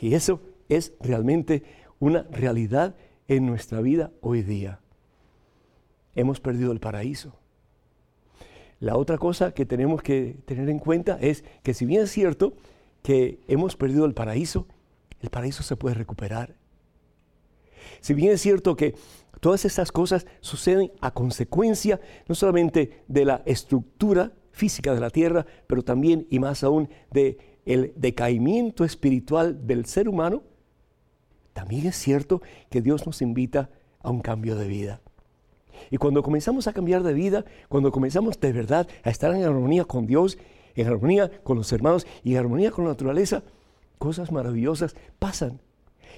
[0.00, 1.62] Y eso es realmente
[1.98, 2.94] una realidad
[3.28, 4.80] en nuestra vida hoy día.
[6.14, 7.36] Hemos perdido el paraíso.
[8.80, 12.54] La otra cosa que tenemos que tener en cuenta es que si bien es cierto
[13.02, 14.66] que hemos perdido el paraíso,
[15.20, 16.56] el paraíso se puede recuperar.
[18.00, 18.94] Si bien es cierto que
[19.40, 25.46] todas estas cosas suceden a consecuencia no solamente de la estructura física de la tierra,
[25.66, 30.42] pero también y más aún de el decaimiento espiritual del ser humano,
[31.52, 33.70] también es cierto que Dios nos invita
[34.02, 35.00] a un cambio de vida.
[35.90, 39.84] Y cuando comenzamos a cambiar de vida, cuando comenzamos de verdad a estar en armonía
[39.84, 40.38] con Dios,
[40.74, 43.42] en armonía con los hermanos y en armonía con la naturaleza,
[43.98, 45.60] cosas maravillosas pasan.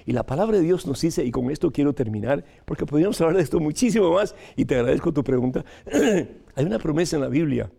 [0.05, 3.37] Y la palabra de Dios nos dice, y con esto quiero terminar, porque podríamos hablar
[3.37, 5.63] de esto muchísimo más, y te agradezco tu pregunta.
[6.55, 7.71] Hay una promesa en la Biblia,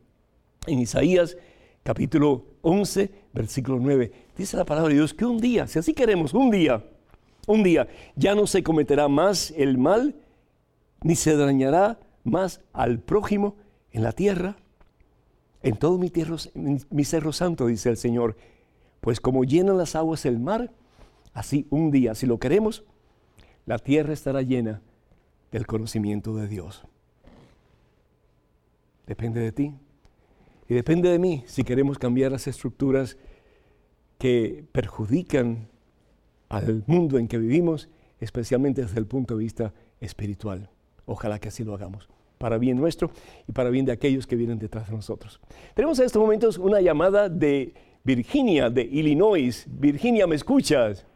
[0.67, 1.37] en Isaías
[1.83, 4.11] capítulo 11, versículo 9.
[4.37, 6.83] Dice la palabra de Dios que un día, si así queremos, un día,
[7.47, 10.15] un día, ya no se cometerá más el mal
[11.05, 13.57] ni se dañará más al prójimo
[13.93, 14.57] en la tierra.
[15.63, 18.37] En todo mi, tierra, mi cerro santo, dice el Señor,
[19.01, 20.73] pues como llenan las aguas el mar,
[21.33, 22.85] así un día, si lo queremos,
[23.67, 24.83] la tierra estará llena
[25.53, 26.85] del conocimiento de Dios.
[29.07, 29.75] Depende de ti
[30.69, 33.19] y depende de mí si queremos cambiar las estructuras
[34.19, 35.69] que perjudican
[36.49, 37.91] al mundo en que vivimos,
[38.21, 40.71] especialmente desde el punto de vista espiritual.
[41.07, 43.11] Ojalá que así lo hagamos, para bien nuestro
[43.47, 45.41] y para bien de aquellos que vienen detrás de nosotros.
[45.75, 49.67] Tenemos en estos momentos una llamada de Virginia, de Illinois.
[49.69, 51.07] Virginia, ¿me escuchas?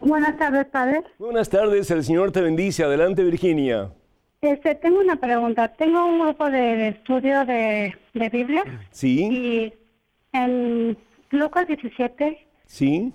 [0.00, 1.02] Buenas tardes, padre.
[1.18, 2.82] Buenas tardes, el Señor te bendice.
[2.82, 3.90] Adelante, Virginia.
[4.40, 5.68] Este, tengo una pregunta.
[5.68, 8.64] Tengo un grupo de, estudio de, Biblia.
[8.90, 9.28] Sí.
[9.30, 9.74] Y
[10.32, 10.96] en
[11.30, 12.46] Lucas 17.
[12.66, 13.12] Sí.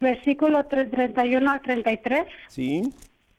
[0.00, 2.26] Versículo 31 al 33.
[2.48, 2.92] Sí.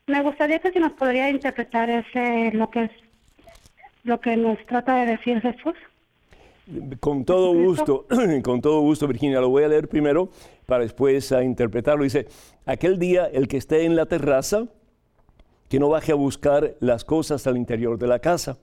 [0.08, 2.92] Me gustaría que si nos podría interpretar ese lo que es
[4.06, 5.74] lo que nos trata de decir Jesús.
[7.02, 8.06] Con todo gusto,
[8.44, 9.42] con todo gusto, Virginia.
[9.42, 10.30] Lo voy a leer primero
[10.66, 12.06] para después a interpretarlo.
[12.06, 12.26] Dice,
[12.66, 14.68] aquel día el que esté en la terraza,
[15.68, 18.58] que no baje a buscar las cosas al interior de la casa.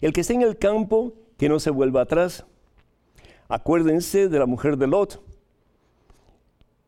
[0.00, 2.46] El que esté en el campo, que no se vuelva atrás.
[3.48, 5.22] Acuérdense de la mujer de Lot.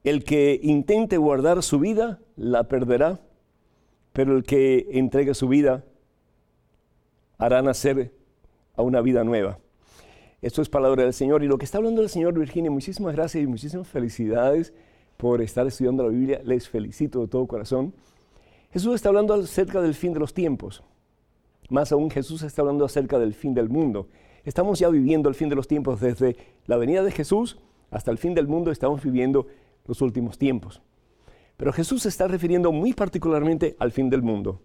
[0.03, 3.20] El que intente guardar su vida, la perderá
[4.12, 5.85] pero el que entregue su vida
[7.38, 8.12] hará nacer
[8.75, 9.59] a una vida nueva.
[10.42, 11.42] Esto es palabra del Señor.
[11.42, 14.73] Y lo que está hablando el Señor, Virginia, muchísimas gracias y muchísimas felicidades
[15.16, 16.40] por estar estudiando la Biblia.
[16.44, 17.94] Les felicito de todo corazón.
[18.73, 20.83] Jesús está hablando acerca del fin de los tiempos.
[21.68, 24.09] Más aún, Jesús está hablando acerca del fin del mundo.
[24.44, 27.59] Estamos ya viviendo el fin de los tiempos desde la venida de Jesús
[27.90, 28.70] hasta el fin del mundo.
[28.70, 29.46] Estamos viviendo
[29.87, 30.81] los últimos tiempos.
[31.61, 34.62] Pero Jesús se está refiriendo muy particularmente al fin del mundo.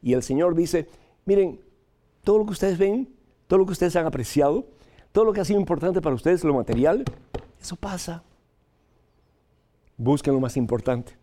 [0.00, 0.86] Y el Señor dice,
[1.24, 1.60] miren,
[2.22, 3.12] todo lo que ustedes ven,
[3.48, 4.64] todo lo que ustedes han apreciado,
[5.10, 7.02] todo lo que ha sido importante para ustedes, lo material,
[7.60, 8.22] eso pasa.
[9.96, 11.16] Busquen lo más importante.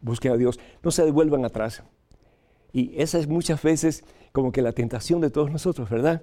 [0.00, 0.58] Busquen a Dios.
[0.82, 1.84] No se devuelvan atrás.
[2.72, 4.02] Y esa es muchas veces
[4.32, 6.22] como que la tentación de todos nosotros, ¿verdad?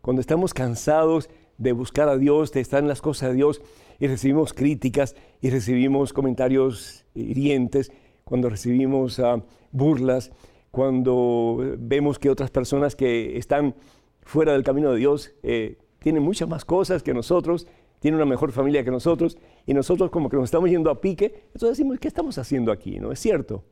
[0.00, 1.28] Cuando estamos cansados
[1.58, 3.60] de buscar a Dios, de estar en las cosas de Dios,
[3.98, 7.92] y recibimos críticas y recibimos comentarios hirientes,
[8.24, 9.42] cuando recibimos ah,
[9.72, 10.30] burlas,
[10.70, 13.74] cuando vemos que otras personas que están
[14.22, 17.66] fuera del camino de Dios eh, tienen muchas más cosas que nosotros,
[17.98, 21.44] tienen una mejor familia que nosotros, y nosotros como que nos estamos yendo a pique,
[21.46, 23.00] entonces decimos, ¿qué estamos haciendo aquí?
[23.00, 23.64] ¿No es cierto?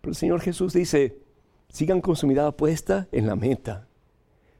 [0.00, 1.18] Pero el Señor Jesús dice,
[1.68, 3.86] sigan con su mirada puesta en la meta,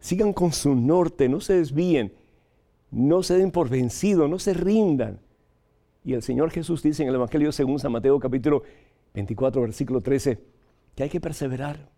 [0.02, 2.12] sigan con su norte, no se desvíen,
[2.90, 5.20] no se den por vencidos, no se rindan.
[6.04, 8.64] Y el Señor Jesús dice en el Evangelio según San Mateo capítulo
[9.14, 10.40] 24, versículo 13,
[10.96, 11.88] que hay que perseverar.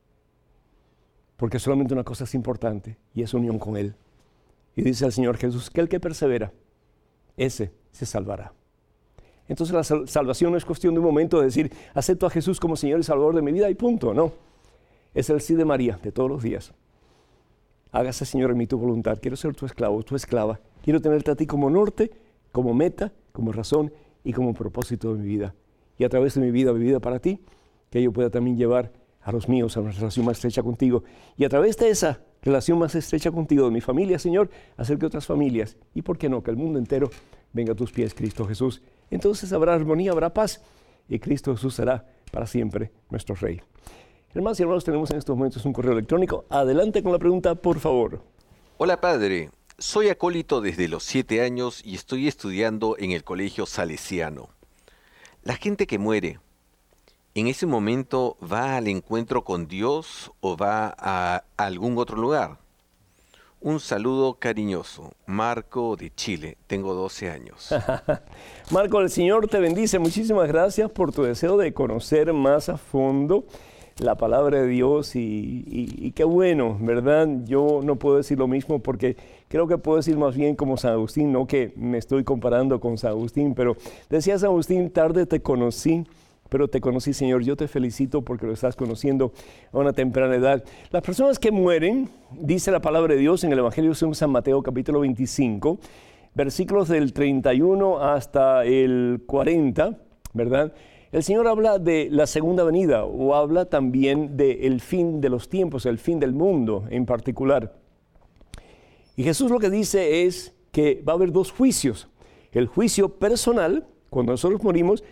[1.36, 3.94] Porque solamente una cosa es importante y es unión con Él.
[4.76, 6.52] Y dice el Señor Jesús que el que persevera,
[7.38, 8.52] ese se salvará.
[9.48, 12.76] Entonces la salvación no es cuestión de un momento de decir, acepto a Jesús como
[12.76, 14.32] Señor y Salvador de mi vida y punto, no.
[15.14, 16.74] Es el sí de María de todos los días.
[17.94, 19.20] Hágase, Señor, en mí tu voluntad.
[19.22, 20.58] Quiero ser tu esclavo, tu esclava.
[20.82, 22.10] Quiero tenerte a ti como norte,
[22.50, 23.92] como meta, como razón
[24.24, 25.54] y como propósito de mi vida.
[25.96, 27.38] Y a través de mi vida vivida para ti,
[27.90, 28.90] que yo pueda también llevar
[29.22, 31.04] a los míos a una relación más estrecha contigo.
[31.36, 35.06] Y a través de esa relación más estrecha contigo, de mi familia, Señor, hacer que
[35.06, 37.10] otras familias, y por qué no, que el mundo entero
[37.52, 38.82] venga a tus pies, Cristo Jesús.
[39.08, 40.60] Entonces habrá armonía, habrá paz,
[41.08, 43.60] y Cristo Jesús será para siempre nuestro Rey.
[44.34, 46.44] Hermanos y hermanos, tenemos en estos momentos un correo electrónico.
[46.50, 48.20] Adelante con la pregunta, por favor.
[48.78, 54.48] Hola padre, soy acólito desde los siete años y estoy estudiando en el colegio salesiano.
[55.44, 56.40] La gente que muere,
[57.36, 62.58] ¿en ese momento va al encuentro con Dios o va a algún otro lugar?
[63.60, 65.12] Un saludo cariñoso.
[65.26, 66.58] Marco de Chile.
[66.66, 67.72] Tengo 12 años.
[68.72, 70.00] Marco, el Señor te bendice.
[70.00, 73.44] Muchísimas gracias por tu deseo de conocer más a fondo
[73.98, 77.28] la palabra de Dios y, qué bueno, ¿verdad?
[77.44, 79.16] Yo no puedo decir lo mismo porque
[79.48, 82.98] creo que puedo decir más bien como San Agustín, no que me estoy comparando con
[82.98, 83.76] San Agustín, pero
[84.10, 86.04] decía San Agustín, tarde te conocí,
[86.48, 87.42] pero te conocí, Señor.
[87.42, 89.32] Yo te felicito porque lo estás conociendo
[89.72, 90.62] a una temprana edad.
[90.90, 94.62] Las personas que mueren, dice la palabra de Dios en el Evangelio de San Mateo
[94.62, 95.78] capítulo 25,
[96.34, 99.98] versículos del 31 hasta el 40,
[100.32, 100.72] ¿verdad?
[101.14, 105.86] El Señor habla de la segunda venida o habla también del fin de los tiempos,
[105.86, 107.72] el fin del mundo en particular.
[109.14, 112.08] Y Jesús lo que dice es que va a haber dos juicios.
[112.50, 115.04] El juicio personal, cuando nosotros morimos,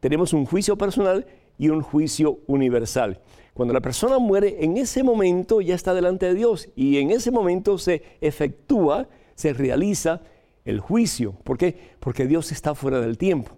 [0.00, 1.24] tenemos un juicio personal
[1.56, 3.22] y un juicio universal.
[3.54, 7.30] Cuando la persona muere, en ese momento ya está delante de Dios y en ese
[7.30, 10.20] momento se efectúa, se realiza
[10.66, 11.32] el juicio.
[11.42, 11.74] ¿Por qué?
[12.00, 13.57] Porque Dios está fuera del tiempo.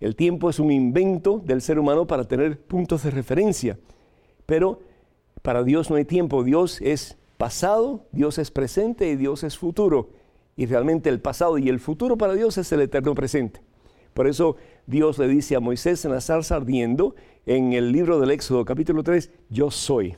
[0.00, 3.78] El tiempo es un invento del ser humano para tener puntos de referencia,
[4.46, 4.80] pero
[5.42, 6.42] para Dios no hay tiempo.
[6.42, 10.10] Dios es pasado, Dios es presente y Dios es futuro.
[10.56, 13.60] Y realmente el pasado y el futuro para Dios es el eterno presente.
[14.14, 17.14] Por eso Dios le dice a Moisés en la zarza ardiendo,
[17.46, 20.16] en el libro del Éxodo capítulo 3, yo soy.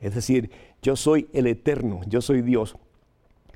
[0.00, 0.50] Es decir,
[0.82, 2.76] yo soy el eterno, yo soy Dios.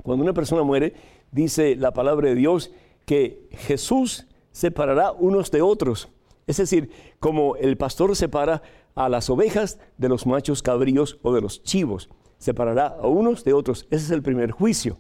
[0.03, 0.95] Cuando una persona muere,
[1.31, 2.73] dice la palabra de Dios
[3.07, 6.09] que Jesús separará unos de otros.
[6.47, 8.63] Es decir, como el pastor separa
[8.95, 13.53] a las ovejas de los machos cabríos o de los chivos, separará a unos de
[13.53, 13.87] otros.
[13.91, 14.99] Ese es el primer juicio.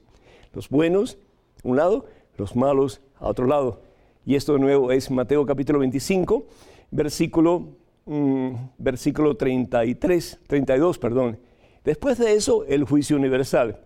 [0.52, 1.18] Los buenos,
[1.64, 3.82] a un lado, los malos, a otro lado.
[4.24, 6.46] Y esto de nuevo es Mateo capítulo 25,
[6.90, 11.38] versículo, mm, versículo 33, 32, perdón.
[11.84, 13.80] Después de eso, el juicio universal.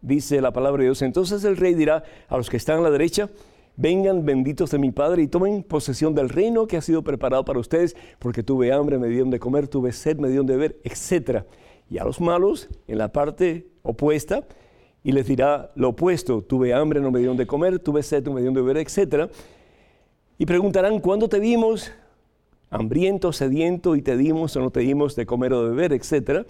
[0.00, 1.02] Dice la palabra de Dios.
[1.02, 3.28] Entonces el rey dirá a los que están a la derecha,
[3.76, 7.58] vengan benditos de mi Padre y tomen posesión del reino que ha sido preparado para
[7.58, 11.44] ustedes, porque tuve hambre, me dieron de comer, tuve sed, me dieron de beber, etc.
[11.90, 14.44] Y a los malos, en la parte opuesta,
[15.04, 18.32] y les dirá lo opuesto, tuve hambre, no me dieron de comer, tuve sed, no
[18.32, 19.30] me dieron de beber, etc.
[20.38, 21.90] Y preguntarán, ¿cuándo te vimos?
[22.70, 26.46] Hambriento, sediento, y te dimos o no te dimos de comer o de beber, etc.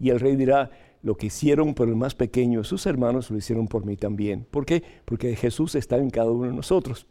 [0.00, 0.70] Y el rey dirá,
[1.04, 4.46] lo que hicieron por el más pequeño sus hermanos lo hicieron por mí también.
[4.50, 4.82] ¿Por qué?
[5.04, 7.06] Porque Jesús está en cada uno de nosotros.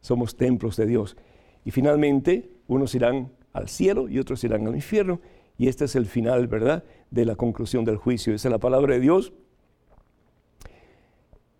[0.00, 1.16] Somos templos de Dios.
[1.64, 5.20] Y finalmente, unos irán al cielo y otros irán al infierno.
[5.58, 8.32] Y este es el final, ¿verdad?, de la conclusión del juicio.
[8.32, 9.32] Esa es la palabra de Dios.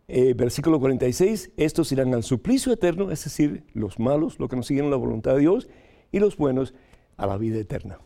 [0.06, 4.62] Eh, versículo 46, estos irán al suplicio eterno, es decir, los malos, los que no
[4.62, 5.68] siguen la voluntad de Dios,
[6.12, 6.74] y los buenos
[7.16, 7.98] a la vida eterna.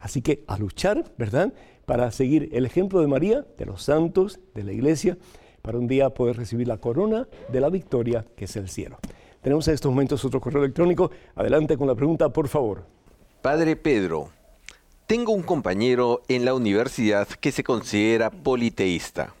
[0.00, 1.52] Así que a luchar, ¿verdad?
[1.86, 5.16] para seguir el ejemplo de María, de los santos, de la iglesia,
[5.62, 8.98] para un día poder recibir la corona de la victoria que es el cielo.
[9.40, 11.10] Tenemos en estos momentos otro correo electrónico.
[11.36, 12.84] Adelante con la pregunta, por favor.
[13.40, 14.30] Padre Pedro,
[15.06, 19.34] tengo un compañero en la universidad que se considera politeísta.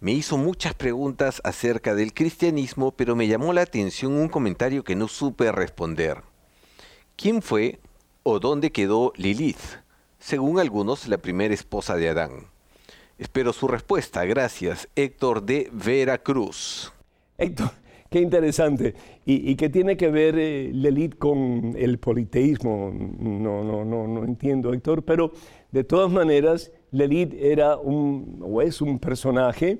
[0.00, 4.96] Me hizo muchas preguntas acerca del cristianismo, pero me llamó la atención un comentario que
[4.96, 6.22] no supe responder.
[7.16, 7.78] ¿Quién fue
[8.28, 9.86] o dónde quedó Lilith?
[10.26, 12.32] según algunos, la primera esposa de Adán.
[13.16, 14.24] Espero su respuesta.
[14.24, 16.92] Gracias, Héctor de Veracruz.
[17.38, 17.70] Héctor,
[18.10, 18.96] qué interesante.
[19.24, 22.92] ¿Y, qué tiene que ver eh, Lelit con el politeísmo?
[22.92, 25.30] No, no, no, no entiendo, Héctor, pero
[25.70, 29.78] de todas maneras, Lelit era un, o es un personaje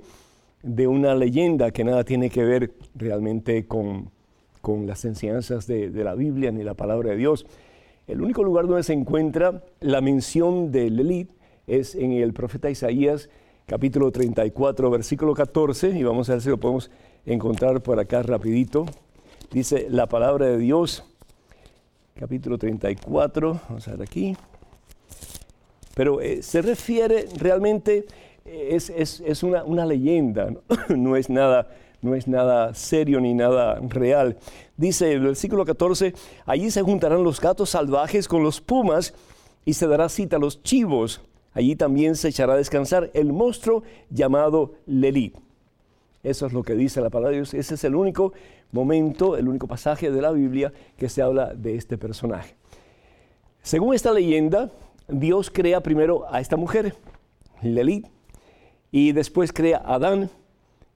[0.62, 4.10] de una leyenda que nada tiene que ver realmente con,
[4.60, 7.46] con las enseñanzas de la Biblia ni la palabra de Dios.
[8.06, 11.30] El único lugar donde se encuentra la mención de Lilith
[11.66, 13.28] es en el profeta Isaías,
[13.66, 16.88] capítulo 34, versículo 14, y vamos a ver si lo podemos
[17.24, 18.86] encontrar por acá rapidito.
[19.50, 21.02] Dice la palabra de Dios,
[22.14, 24.36] capítulo 34, vamos a ver aquí.
[25.96, 28.06] Pero eh, se refiere realmente,
[28.44, 30.54] eh, es, una, una, leyenda,
[30.96, 31.68] no es nada
[32.06, 34.38] no es nada serio ni nada real.
[34.76, 36.14] Dice el versículo 14,
[36.46, 39.12] allí se juntarán los gatos salvajes con los pumas
[39.64, 41.20] y se dará cita a los chivos.
[41.52, 45.32] Allí también se echará a descansar el monstruo llamado Lelí.
[46.22, 47.54] Eso es lo que dice la palabra de Dios.
[47.54, 48.32] Ese es el único
[48.72, 52.56] momento, el único pasaje de la Biblia que se habla de este personaje.
[53.62, 54.70] Según esta leyenda,
[55.08, 56.94] Dios crea primero a esta mujer,
[57.62, 58.06] Lilith,
[58.90, 60.30] y después crea a Adán.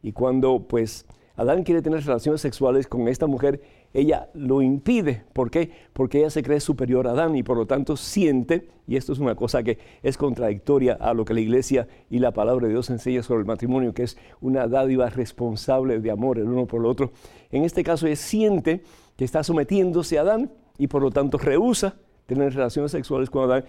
[0.03, 3.63] Y cuando pues Adán quiere tener relaciones sexuales con esta mujer,
[3.95, 5.25] ella lo impide.
[5.33, 5.71] ¿Por qué?
[5.93, 9.19] Porque ella se cree superior a Adán y por lo tanto siente, y esto es
[9.19, 12.91] una cosa que es contradictoria a lo que la iglesia y la palabra de Dios
[12.91, 16.87] enseña sobre el matrimonio, que es una dádiva responsable de amor el uno por el
[16.87, 17.13] otro.
[17.51, 18.83] En este caso ella siente
[19.17, 21.97] que está sometiéndose a Adán y por lo tanto rehúsa
[22.27, 23.65] tener relaciones sexuales con Adán.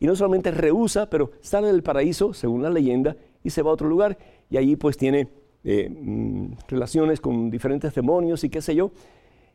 [0.00, 3.74] Y no solamente rehúsa, pero sale del paraíso, según la leyenda, y se va a
[3.74, 4.18] otro lugar.
[4.50, 5.28] Y allí pues tiene
[5.64, 8.92] eh, mm, relaciones con diferentes demonios y qué sé yo.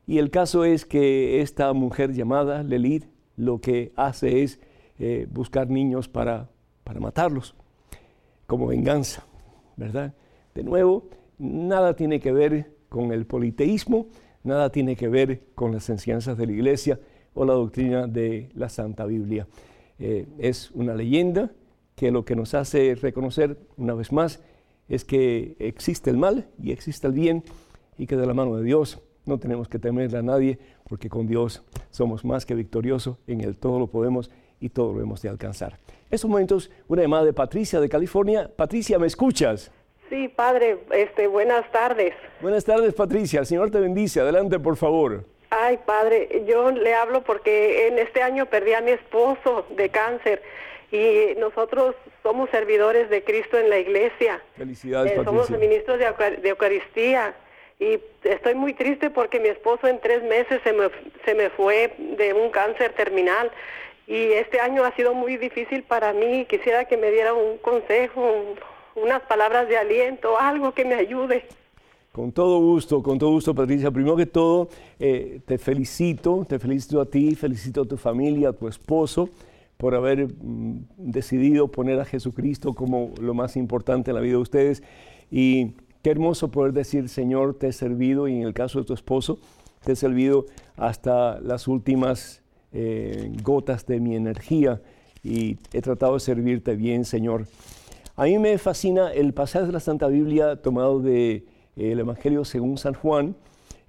[0.07, 3.05] Y el caso es que esta mujer llamada Lelith
[3.37, 4.59] lo que hace es
[4.97, 6.49] eh, buscar niños para,
[6.83, 7.55] para matarlos,
[8.47, 9.23] como venganza,
[9.77, 10.13] ¿verdad?
[10.55, 11.07] De nuevo,
[11.37, 14.07] nada tiene que ver con el politeísmo,
[14.43, 16.99] nada tiene que ver con las enseñanzas de la iglesia
[17.33, 19.47] o la doctrina de la Santa Biblia.
[19.99, 21.51] Eh, es una leyenda
[21.95, 24.41] que lo que nos hace reconocer una vez más
[24.89, 27.43] es que existe el mal y existe el bien
[27.97, 31.27] y que de la mano de Dios no tenemos que temerle a nadie porque con
[31.27, 35.29] Dios somos más que victoriosos, en el todo lo podemos y todo lo hemos de
[35.29, 35.73] alcanzar.
[35.87, 38.49] En estos momentos, una llamada de Patricia de California.
[38.55, 39.71] Patricia, ¿me escuchas?
[40.09, 42.15] Sí, padre, este, buenas tardes.
[42.41, 43.41] Buenas tardes, Patricia.
[43.41, 44.19] El Señor te bendice.
[44.19, 45.23] Adelante, por favor.
[45.51, 50.41] Ay, padre, yo le hablo porque en este año perdí a mi esposo de cáncer
[50.91, 54.41] y nosotros somos servidores de Cristo en la iglesia.
[54.55, 57.35] Felicidades, eh, Somos ministros de, de Eucaristía
[57.79, 60.89] y estoy muy triste porque mi esposo en tres meses se me,
[61.25, 63.51] se me fue de un cáncer terminal
[64.07, 66.45] y este año ha sido muy difícil para mí.
[66.49, 68.55] Quisiera que me diera un consejo,
[68.95, 71.45] unas palabras de aliento, algo que me ayude.
[72.11, 73.91] Con todo gusto, con todo gusto, Patricia.
[73.91, 74.69] Primero que todo,
[74.99, 79.29] eh, te felicito, te felicito a ti, felicito a tu familia, a tu esposo,
[79.79, 84.37] por haber mm, decidido poner a Jesucristo como lo más importante en la vida de
[84.37, 84.83] ustedes.
[85.31, 88.93] Y Qué hermoso poder decir, Señor, te he servido y en el caso de tu
[88.93, 89.37] esposo,
[89.83, 90.45] te he servido
[90.77, 94.81] hasta las últimas eh, gotas de mi energía
[95.23, 97.47] y he tratado de servirte bien, Señor.
[98.15, 101.43] A mí me fascina el pasaje de la Santa Biblia tomado del
[101.75, 103.35] de, el Evangelio según San Juan,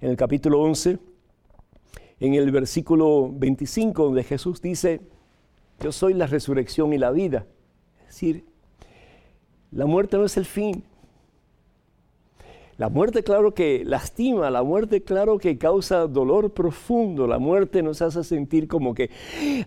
[0.01, 0.99] en el capítulo 11,
[2.19, 4.99] en el versículo 25, donde Jesús dice,
[5.81, 7.45] yo soy la resurrección y la vida.
[8.01, 8.45] Es decir,
[9.71, 10.83] la muerte no es el fin,
[12.81, 18.01] la muerte, claro que lastima, la muerte, claro que causa dolor profundo, la muerte nos
[18.01, 19.11] hace sentir como que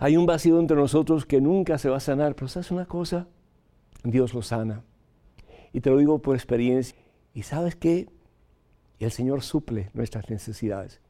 [0.01, 3.29] hay un vacío entre nosotros que nunca se va a sanar, pero ¿sabes una cosa?
[4.03, 4.83] Dios lo sana.
[5.73, 6.97] Y te lo digo por experiencia.
[7.35, 8.09] ¿Y sabes qué?
[8.99, 11.01] El Señor suple nuestras necesidades.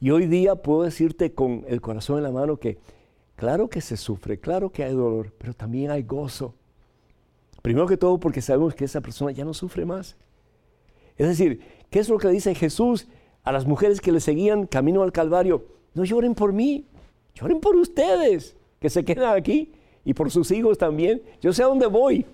[0.00, 2.78] Y hoy día puedo decirte con el corazón en la mano que
[3.38, 6.54] claro que se sufre, claro que hay dolor, pero también hay gozo.
[7.62, 10.16] Primero que todo porque sabemos que esa persona ya no sufre más.
[11.16, 13.06] Es decir, ¿qué es lo que dice Jesús
[13.44, 15.64] a las mujeres que le seguían camino al Calvario?
[15.94, 16.84] No lloren por mí,
[17.34, 19.70] lloren por ustedes que se quedan aquí
[20.04, 21.22] y por sus hijos también.
[21.40, 22.26] Yo sé a dónde voy,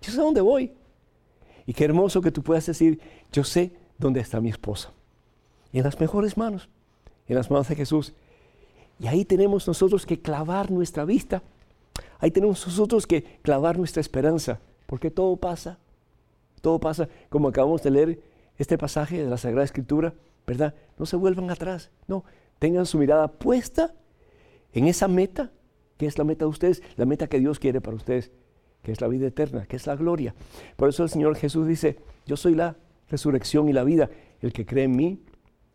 [0.00, 0.70] yo sé a dónde voy.
[1.66, 3.00] Y qué hermoso que tú puedas decir,
[3.32, 4.92] yo sé dónde está mi esposa.
[5.72, 6.68] en las mejores manos,
[7.26, 8.14] en las manos de Jesús.
[8.98, 11.42] Y ahí tenemos nosotros que clavar nuestra vista.
[12.18, 15.78] Ahí tenemos nosotros que clavar nuestra esperanza, porque todo pasa
[16.66, 18.20] todo pasa como acabamos de leer
[18.58, 20.14] este pasaje de la Sagrada Escritura,
[20.48, 20.74] ¿verdad?
[20.98, 22.24] No se vuelvan atrás, no,
[22.58, 23.94] tengan su mirada puesta
[24.72, 25.52] en esa meta,
[25.96, 28.32] que es la meta de ustedes, la meta que Dios quiere para ustedes,
[28.82, 30.34] que es la vida eterna, que es la gloria.
[30.74, 32.76] Por eso el Señor Jesús dice, yo soy la
[33.08, 35.22] resurrección y la vida, el que cree en mí,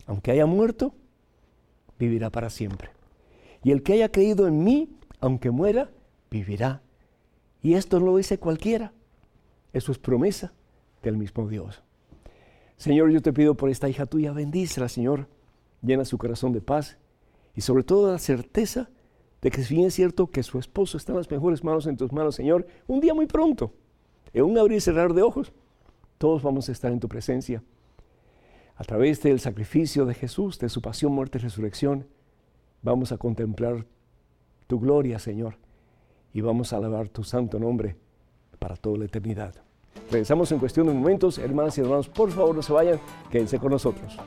[0.04, 0.94] aunque haya muerto,
[1.98, 2.90] vivirá para siempre.
[3.62, 4.88] Y el que haya creído en mí,
[5.20, 5.90] aunque muera,
[6.30, 6.82] vivirá.
[7.62, 8.92] Y esto no lo dice cualquiera,
[9.72, 10.52] eso es promesa
[11.02, 11.82] del mismo Dios.
[12.76, 15.28] Señor, yo te pido por esta hija tuya, bendícela, Señor,
[15.82, 16.98] llena su corazón de paz
[17.54, 18.90] y sobre todo la certeza
[19.40, 21.96] de que si bien es cierto que su esposo está en las mejores manos en
[21.96, 23.72] tus manos, Señor, un día muy pronto,
[24.32, 25.52] en un abrir y cerrar de ojos,
[26.18, 27.62] todos vamos a estar en tu presencia.
[28.76, 32.06] A través del sacrificio de Jesús, de su pasión, muerte y resurrección,
[32.82, 33.86] vamos a contemplar
[34.66, 35.56] tu gloria, Señor,
[36.32, 37.96] y vamos a alabar tu santo nombre
[38.58, 39.54] para toda la eternidad.
[40.10, 41.38] Regresamos en cuestión de momentos.
[41.38, 44.18] Hermanas y hermanos, por favor no se vayan, quédense con nosotros.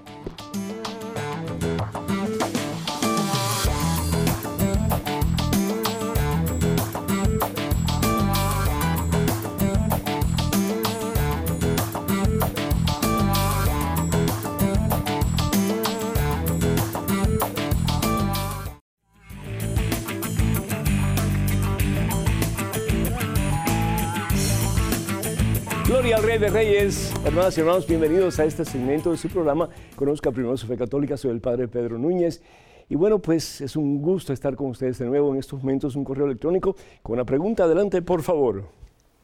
[26.39, 27.13] De Reyes.
[27.23, 29.69] Hermanas y hermanos, bienvenidos a este segmento de su programa.
[29.95, 31.15] Conozca primero su fe católica.
[31.15, 32.41] Soy el Padre Pedro Núñez.
[32.89, 35.95] Y bueno, pues es un gusto estar con ustedes de nuevo en estos momentos.
[35.95, 37.63] Un correo electrónico con una pregunta.
[37.63, 38.67] Adelante, por favor.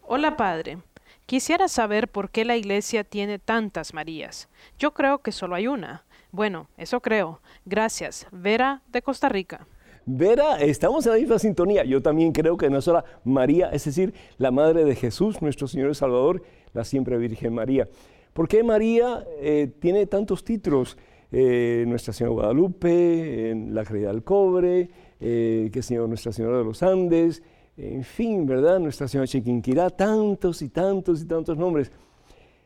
[0.04, 0.78] Hola, Padre.
[1.26, 4.48] Quisiera saber por qué la iglesia tiene tantas Marías.
[4.80, 6.06] Yo creo que solo hay una.
[6.32, 7.42] Bueno, eso creo.
[7.66, 8.26] Gracias.
[8.32, 9.68] Vera de Costa Rica.
[10.06, 11.84] Vera, estamos en la misma sintonía.
[11.84, 15.92] Yo también creo que no solo María, es decir, la Madre de Jesús, nuestro Señor
[15.92, 16.42] y Salvador,
[16.74, 17.88] la siempre Virgen María.
[18.34, 20.98] ¿Por qué María eh, tiene tantos títulos?
[21.32, 24.90] Eh, Nuestra Señora Guadalupe, la Caridad del Cobre,
[25.20, 27.44] eh, Señor, Nuestra Señora de los Andes,
[27.78, 28.80] en fin, ¿verdad?
[28.80, 31.92] Nuestra Señora Chiquinquirá, tantos y tantos y tantos nombres.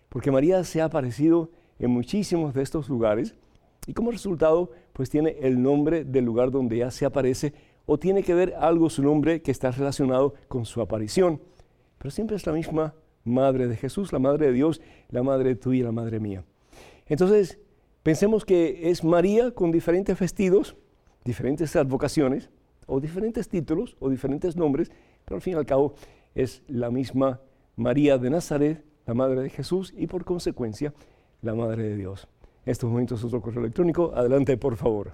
[0.09, 3.35] Porque María se ha aparecido en muchísimos de estos lugares
[3.87, 7.53] y como resultado, pues tiene el nombre del lugar donde ya se aparece
[7.85, 11.39] o tiene que ver algo su nombre que está relacionado con su aparición.
[11.97, 15.85] Pero siempre es la misma Madre de Jesús, la Madre de Dios, la Madre tuya
[15.85, 16.43] la Madre mía.
[17.07, 17.59] Entonces,
[18.03, 20.75] pensemos que es María con diferentes vestidos,
[21.23, 22.49] diferentes advocaciones,
[22.87, 24.91] o diferentes títulos, o diferentes nombres,
[25.25, 25.95] pero al fin y al cabo
[26.35, 27.41] es la misma
[27.75, 30.93] María de Nazaret, la Madre de Jesús, y por consecuencia,
[31.41, 32.27] la Madre de Dios
[32.65, 34.11] estos momentos otro correo electrónico.
[34.15, 35.13] Adelante, por favor.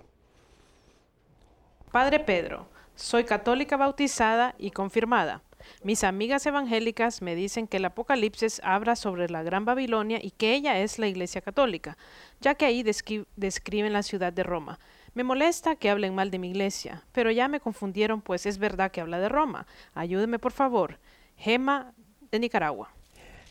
[1.91, 5.41] Padre Pedro, soy católica bautizada y confirmada.
[5.84, 10.54] Mis amigas evangélicas me dicen que el Apocalipsis habla sobre la Gran Babilonia y que
[10.54, 11.97] ella es la Iglesia Católica,
[12.39, 14.80] ya que ahí describen la ciudad de Roma.
[15.14, 18.91] Me molesta que hablen mal de mi iglesia, pero ya me confundieron, pues es verdad
[18.91, 19.68] que habla de Roma.
[19.93, 20.99] Ayúdeme, por favor.
[21.36, 21.93] Gema
[22.32, 22.89] de Nicaragua.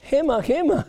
[0.04, 0.86] Gema, Gema.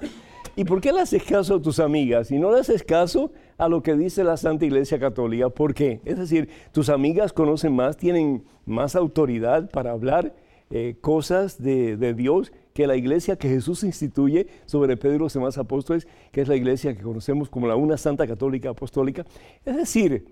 [0.56, 3.70] ¿Y por qué le haces caso a tus amigas y no le haces caso a
[3.70, 5.49] lo que dice la Santa Iglesia Católica?
[5.49, 6.02] ¿Por qué?
[6.04, 10.34] Es decir, tus amigas conocen más, tienen más autoridad para hablar
[10.70, 15.58] eh, cosas de, Dios que la iglesia que Jesús instituye sobre Pedro y los demás
[15.58, 19.26] apóstoles, que es la iglesia que conocemos como la una Santa Católica Apostólica.
[19.66, 20.26] Es decir,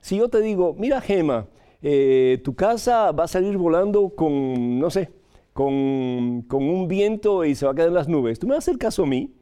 [0.00, 1.46] si yo te digo, mira Gema,
[1.82, 5.10] eh, tu casa va a salir volando con, no sé,
[5.52, 8.68] con, con, un viento y se va a quedar en las nubes, ¿tú me vas
[8.68, 9.32] a hacer caso a mí?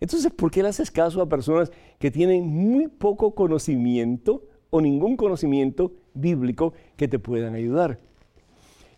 [0.00, 5.16] Entonces, ¿por qué le haces caso a personas que tienen muy poco conocimiento o ningún
[5.16, 7.98] conocimiento bíblico que te puedan ayudar?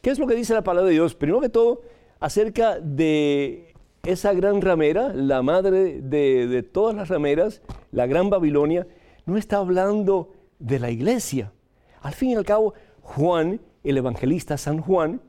[0.00, 1.14] ¿Qué es lo que dice la palabra de Dios?
[1.14, 1.82] Primero que todo,
[2.20, 3.72] acerca de
[4.04, 8.86] esa gran ramera, la madre de, todas las rameras, la gran Babilonia,
[9.26, 11.52] no está hablando de la iglesia.
[12.00, 15.20] Al fin y al cabo, Juan, el evangelista San Juan,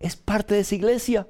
[0.00, 1.28] es parte de esa iglesia.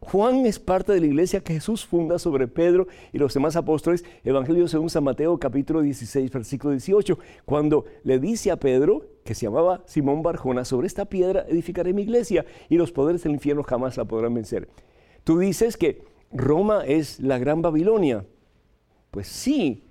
[0.00, 4.04] Juan es parte de la iglesia que Jesús funda sobre Pedro y los demás apóstoles,
[4.24, 9.46] Evangelio según San Mateo capítulo 16, versículo 18, cuando le dice a Pedro, que se
[9.46, 13.96] llamaba Simón Barjona, sobre esta piedra edificaré mi iglesia y los poderes del infierno jamás
[13.96, 14.68] la podrán vencer.
[15.24, 18.24] Tú dices que Roma es la gran Babilonia.
[19.10, 19.84] Pues sí,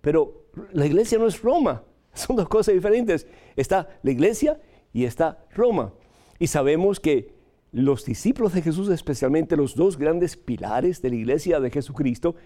[0.00, 1.82] pero la iglesia no es Roma,
[2.14, 3.26] son dos cosas diferentes.
[3.56, 4.60] Está la iglesia
[4.92, 5.94] y está Roma.
[6.38, 7.33] Y sabemos que
[7.74, 12.36] los discípulos de Jesús, especialmente los dos grandes pilares de la iglesia de Jesucristo,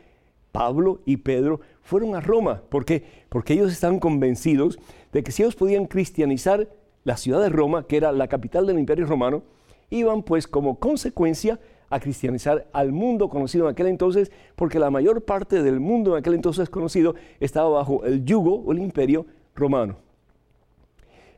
[0.53, 2.63] Pablo y Pedro, fueron a Roma.
[2.71, 3.05] ¿Por qué?
[3.29, 4.79] Porque ellos estaban convencidos
[5.13, 6.71] de que si ellos podían cristianizar
[7.05, 9.43] la ciudad de Roma, que era la capital del imperio romano,
[9.91, 11.61] iban pues como consecuencia
[11.91, 16.21] a cristianizar al mundo conocido en aquel entonces, porque la mayor parte del mundo en
[16.21, 19.97] aquel entonces conocido estaba bajo el yugo o el imperio romano.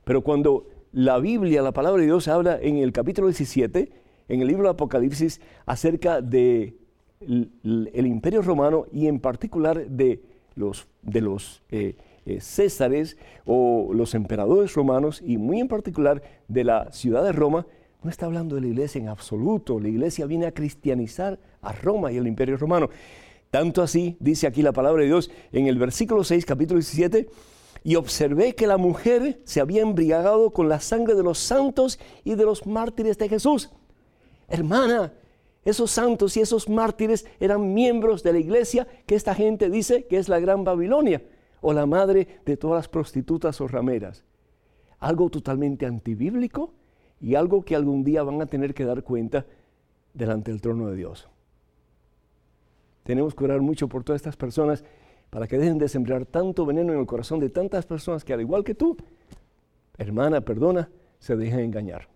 [0.05, 3.93] Pero cuando la Biblia, la palabra de Dios habla en el capítulo 17,
[4.28, 6.74] en el libro de Apocalipsis, acerca de
[7.20, 10.22] el, imperio romano y en particular de
[10.55, 16.64] los, de los eh, eh, césares o los emperadores romanos y muy en particular de
[16.64, 17.66] la ciudad de Roma,
[18.03, 19.78] no está hablando de la iglesia en absoluto.
[19.78, 22.88] La iglesia viene a cristianizar a Roma y el imperio romano.
[23.51, 27.28] Tanto así, dice aquí la palabra de Dios en el versículo 6, capítulo 17,
[27.83, 32.35] y observé que la mujer se había embriagado con la sangre de los santos y
[32.35, 33.70] de los mártires de Jesús.
[34.49, 35.12] Hermana,
[35.64, 40.18] esos santos y esos mártires eran miembros de la iglesia que esta gente dice que
[40.18, 41.22] es la Gran Babilonia
[41.61, 44.24] o la madre de todas las prostitutas o rameras.
[44.99, 46.72] Algo totalmente antibíblico
[47.20, 49.47] y algo que algún día van a tener que dar cuenta
[50.14, 51.28] delante del trono de Dios.
[53.03, 54.85] Tenemos que orar mucho por todas estas personas
[55.31, 58.41] para que dejen de sembrar tanto veneno en el corazón de tantas personas que al
[58.41, 58.97] igual que tú,
[59.97, 62.09] hermana, perdona, se dejan engañar.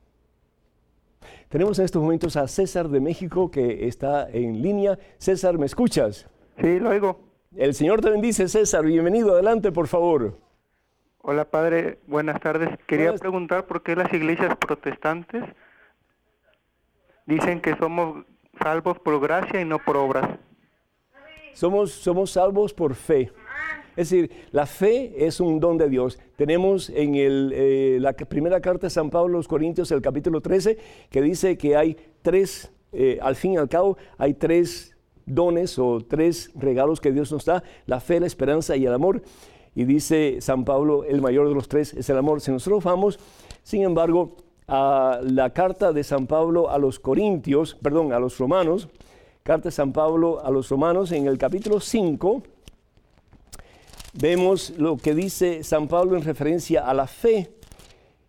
[1.48, 4.98] Tenemos en estos momentos a César de México que está en línea.
[5.18, 6.26] César, ¿me escuchas?
[6.60, 7.20] Sí, lo oigo.
[7.54, 8.84] El Señor te bendice, César.
[8.84, 10.36] Bienvenido, adelante, por favor.
[11.18, 12.00] Hola, Padre.
[12.06, 12.70] Buenas tardes.
[12.86, 15.44] Quería preguntar por qué las iglesias protestantes
[17.26, 18.26] dicen que somos
[18.60, 20.38] salvos por gracia y no por obras.
[21.54, 23.30] Somos, somos salvos por fe.
[23.96, 26.18] Es decir, la fe es un don de Dios.
[26.36, 30.40] Tenemos en el, eh, la primera carta de San Pablo a los Corintios, el capítulo
[30.40, 30.76] 13,
[31.10, 34.96] que dice que hay tres, eh, al fin y al cabo, hay tres
[35.26, 39.22] dones o tres regalos que Dios nos da, la fe, la esperanza y el amor.
[39.76, 42.40] Y dice San Pablo, el mayor de los tres es el amor.
[42.40, 43.20] Si nosotros vamos,
[43.62, 44.36] sin embargo,
[44.66, 48.88] a la carta de San Pablo a los Corintios, perdón, a los romanos,
[49.44, 52.42] carta de San Pablo a los romanos en el capítulo 5,
[54.14, 57.52] vemos lo que dice San Pablo en referencia a la fe.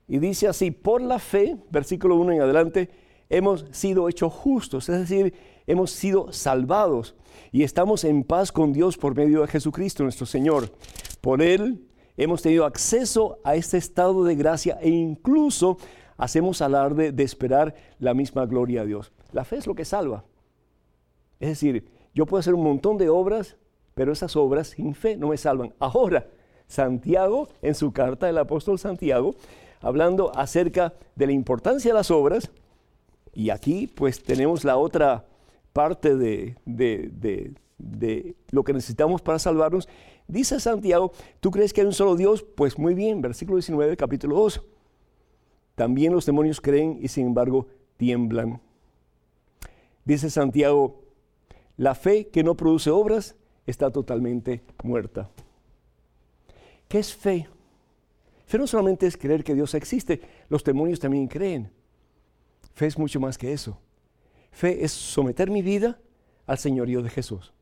[0.09, 2.89] Y dice así, por la fe, versículo 1 en adelante,
[3.29, 5.33] hemos sido hechos justos, es decir,
[5.67, 7.15] hemos sido salvados
[7.53, 10.69] y estamos en paz con Dios por medio de Jesucristo nuestro Señor.
[11.21, 11.87] Por Él
[12.17, 15.77] hemos tenido acceso a este estado de gracia e incluso
[16.17, 19.13] hacemos alarde de esperar la misma gloria a Dios.
[19.31, 20.25] La fe es lo que salva.
[21.39, 23.57] Es decir, yo puedo hacer un montón de obras
[23.95, 25.73] pero esas obras sin fe no me salvan.
[25.79, 26.27] Ahora,
[26.67, 29.35] Santiago, en su carta, el apóstol Santiago,
[29.81, 32.51] hablando acerca de la importancia de las obras,
[33.33, 35.25] y aquí pues tenemos la otra
[35.73, 37.53] parte de, de,
[38.51, 39.87] lo que necesitamos para salvarnos,
[40.27, 42.43] dice Santiago, ¿tú crees que hay un solo Dios?
[42.43, 44.61] Pues muy bien, versículo 19, capítulo 2.
[45.75, 47.67] También los demonios creen y sin embargo
[47.97, 48.61] tiemblan.
[50.05, 51.04] Dice Santiago,
[51.77, 55.29] la fe que no produce obras está totalmente muerta.
[56.87, 57.47] ¿Qué es fe?
[58.45, 61.71] Fe no solamente es creer que Dios existe, los demonios también creen.
[62.73, 63.79] Fe es mucho más que eso.
[64.51, 65.99] Fe es someter mi vida
[66.45, 67.53] al señorío de Jesús.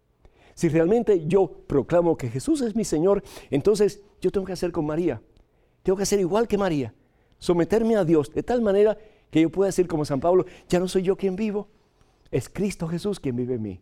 [0.56, 4.86] Si realmente yo proclamo que Jesús es mi Señor, entonces yo tengo que hacer con
[4.86, 5.22] María.
[5.82, 6.94] Tengo que hacer igual que María.
[7.40, 8.98] Someterme a Dios de tal manera
[9.32, 11.68] que yo pueda decir como San Pablo, ya no soy yo quien vivo,
[12.30, 13.82] es Cristo Jesús quien vive en mí.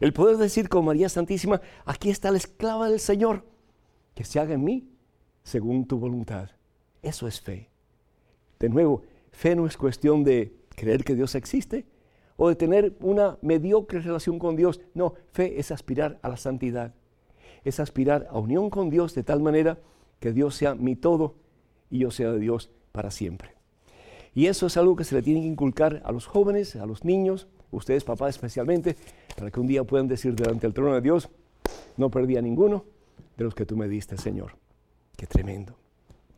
[0.00, 3.44] El poder decir con María Santísima, aquí está la esclava del Señor,
[4.14, 4.88] que se haga en mí
[5.42, 6.50] según tu voluntad.
[7.02, 7.70] Eso es fe.
[8.58, 11.86] De nuevo, fe no es cuestión de creer que Dios existe
[12.36, 14.80] o de tener una mediocre relación con Dios.
[14.94, 16.94] No, fe es aspirar a la santidad.
[17.64, 19.78] Es aspirar a unión con Dios de tal manera
[20.20, 21.36] que Dios sea mi todo
[21.90, 23.50] y yo sea de Dios para siempre.
[24.34, 27.04] Y eso es algo que se le tiene que inculcar a los jóvenes, a los
[27.04, 28.96] niños, ustedes papás especialmente,
[29.36, 31.28] para que un día puedan decir delante del trono de Dios,
[31.96, 32.84] no perdí a ninguno
[33.36, 34.56] de los que tú me diste, Señor.
[35.16, 35.76] Qué tremendo.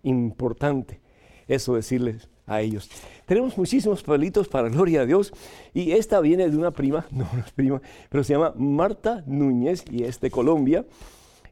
[0.03, 1.01] Importante
[1.47, 2.91] eso decirles a ellos.
[3.27, 5.33] Tenemos muchísimos papelitos para gloria a Dios
[5.75, 10.05] y esta viene de una prima, no, es prima, pero se llama Marta Núñez y
[10.05, 10.85] es de Colombia.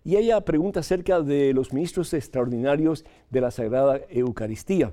[0.04, 4.92] Y ella pregunta acerca de los ministros extraordinarios de la Sagrada Eucaristía.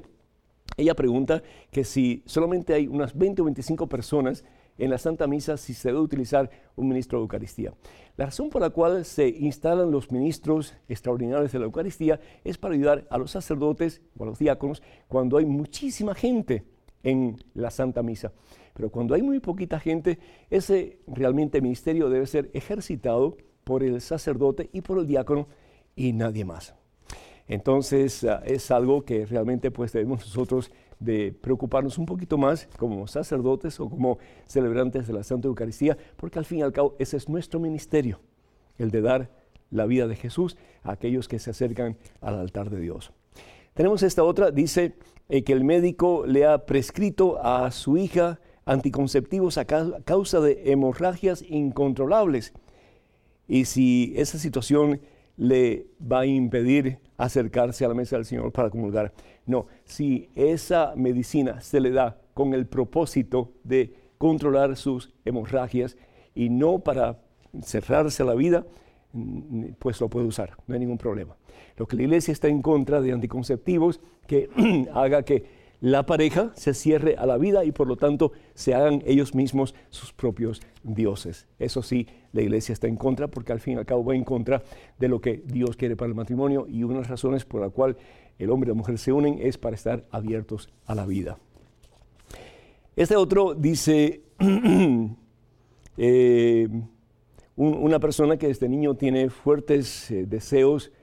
[0.76, 4.44] Ella pregunta que si solamente hay unas 20 o 25 personas
[4.78, 7.74] en la Santa Misa si se debe utilizar un ministro de Eucaristía.
[8.18, 12.76] La razón por la cual se instalan los ministros extraordinarios de la Eucaristía es para
[12.76, 16.64] ayudar a los sacerdotes o a los diáconos cuando hay muchísima gente
[17.04, 18.32] en la Santa Misa.
[18.74, 20.20] Pero cuando hay muy poquita gente,
[20.50, 25.48] ese realmente ministerio debe ser ejercitado por el sacerdote y por el diácono
[25.96, 26.76] y nadie más.
[27.48, 30.72] Entonces ah, es algo que realmente pues debemos nosotros
[31.04, 36.40] de preocuparnos un poquito más como sacerdotes o como celebrantes de la Santa Eucaristía, porque
[36.40, 38.20] al fin y al cabo ese es nuestro ministerio,
[38.78, 39.30] el de dar
[39.70, 43.12] la vida de Jesús a aquellos que se acercan al altar de Dios.
[43.74, 44.96] Tenemos esta otra, dice
[45.30, 51.44] eh, que el médico le ha prescrito a su hija anticonceptivos a causa de hemorragias
[51.48, 52.54] incontrolables.
[53.48, 55.02] Y si esa situación
[55.38, 59.14] le va a impedir acercarse a la mesa del Señor para comulgar.
[59.46, 65.98] No, si esa medicina se le da con el propósito de controlar sus hemorragias
[66.34, 67.20] y no para
[67.62, 68.66] cerrarse la vida,
[69.14, 71.36] mm, pues lo puede usar, no hay ningún problema.
[71.78, 74.50] Lo que la iglesia está en contra de anticonceptivos que
[74.94, 79.04] haga que la pareja se cierre a la vida y por lo tanto se hagan
[79.06, 81.46] ellos mismos sus propios dioses.
[81.60, 84.24] Eso sí, la iglesia está en contra porque al fin y al cabo va en
[84.24, 84.64] contra
[84.98, 87.70] de lo que Dios quiere para el matrimonio y una de las razones por la
[87.70, 87.98] cual
[88.40, 91.38] el hombre y la mujer se unen es para estar abiertos a la vida.
[92.96, 94.22] Este otro dice,
[95.98, 96.70] eh,
[97.58, 100.94] una persona que desde niño tiene fuertes eh, deseos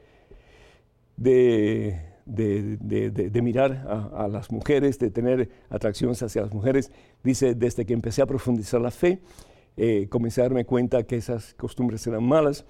[1.18, 6.90] de de, mirar a, las mujeres, de tener atracciones hacia las mujeres.
[7.22, 9.20] Dice, desde que empecé a profundizar la fe,
[9.76, 12.64] eh, comencé a darme cuenta que esas costumbres eran malas,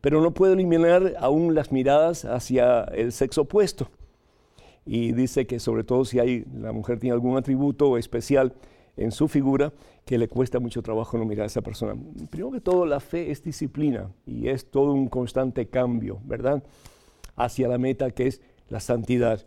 [0.00, 3.88] pero no puedo eliminar aún las miradas hacia el sexo opuesto.
[4.86, 8.54] Y dice que sobre todo si hay, la mujer tiene algún atributo especial,
[9.00, 9.72] en su figura
[10.04, 11.94] que le cuesta mucho trabajo no mirar a esa persona.
[12.30, 16.62] Primero que todo, la fe es disciplina y es todo un constante cambio, ¿verdad?
[17.36, 18.40] Hacia la meta que es
[18.70, 19.44] la santidad.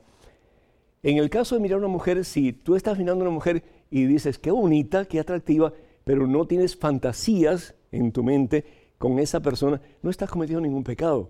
[1.01, 3.63] En el caso de mirar a una mujer, si tú estás mirando a una mujer
[3.89, 8.65] y dices, qué bonita, qué atractiva, pero no tienes fantasías en tu mente
[8.97, 11.29] con esa persona, no estás cometiendo ningún pecado.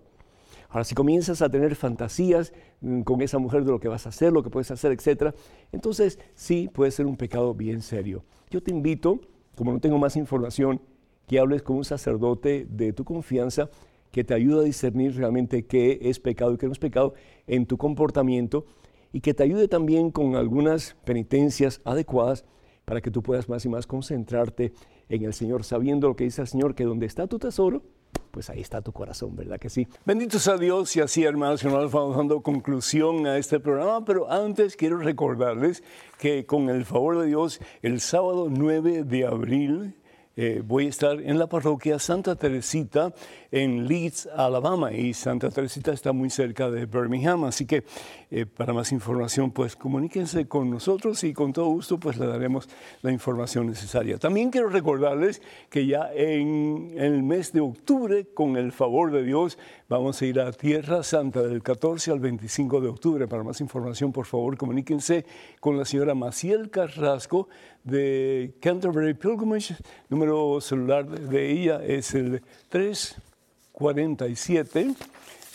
[0.68, 4.08] Ahora, si comienzas a tener fantasías mm, con esa mujer de lo que vas a
[4.10, 5.34] hacer, lo que puedes hacer, etc.,
[5.72, 8.24] entonces sí puede ser un pecado bien serio.
[8.50, 9.20] Yo te invito,
[9.56, 10.80] como no tengo más información,
[11.26, 13.70] que hables con un sacerdote de tu confianza
[14.14, 17.14] que te ayude a discernir realmente qué es pecado y qué no es pecado
[17.48, 18.64] en tu comportamiento
[19.12, 22.44] y que te ayude también con algunas penitencias adecuadas
[22.84, 24.72] para que tú puedas más y más concentrarte
[25.08, 27.82] en el Señor, sabiendo lo que dice el Señor, que donde está tu tesoro,
[28.30, 29.88] pues ahí está tu corazón, ¿verdad que sí?
[30.06, 34.30] Bendito sea Dios y así, hermanos y hermanos, vamos dando conclusión a este programa, pero
[34.30, 35.82] antes quiero recordarles
[36.20, 39.96] que con el favor de Dios, el sábado 9 de abril,
[40.36, 43.12] eh, voy a estar en la parroquia Santa Teresita
[43.52, 47.84] en Leeds, Alabama, y Santa Teresita está muy cerca de Birmingham, así que
[48.32, 52.68] eh, para más información, pues comuníquense con nosotros y con todo gusto, pues le daremos
[53.02, 54.18] la información necesaria.
[54.18, 59.56] También quiero recordarles que ya en el mes de octubre, con el favor de Dios,
[59.88, 63.28] vamos a ir a Tierra Santa del 14 al 25 de octubre.
[63.28, 65.24] Para más información, por favor, comuníquense
[65.60, 67.48] con la señora Maciel Carrasco
[67.84, 69.76] de Canterbury Pilgrimage.
[70.08, 74.94] Número celular de ella es el 347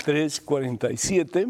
[0.06, 1.50] 347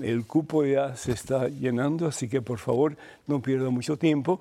[0.00, 2.96] El cupo ya se está llenando, así que por favor
[3.26, 4.38] no pierda mucho tiempo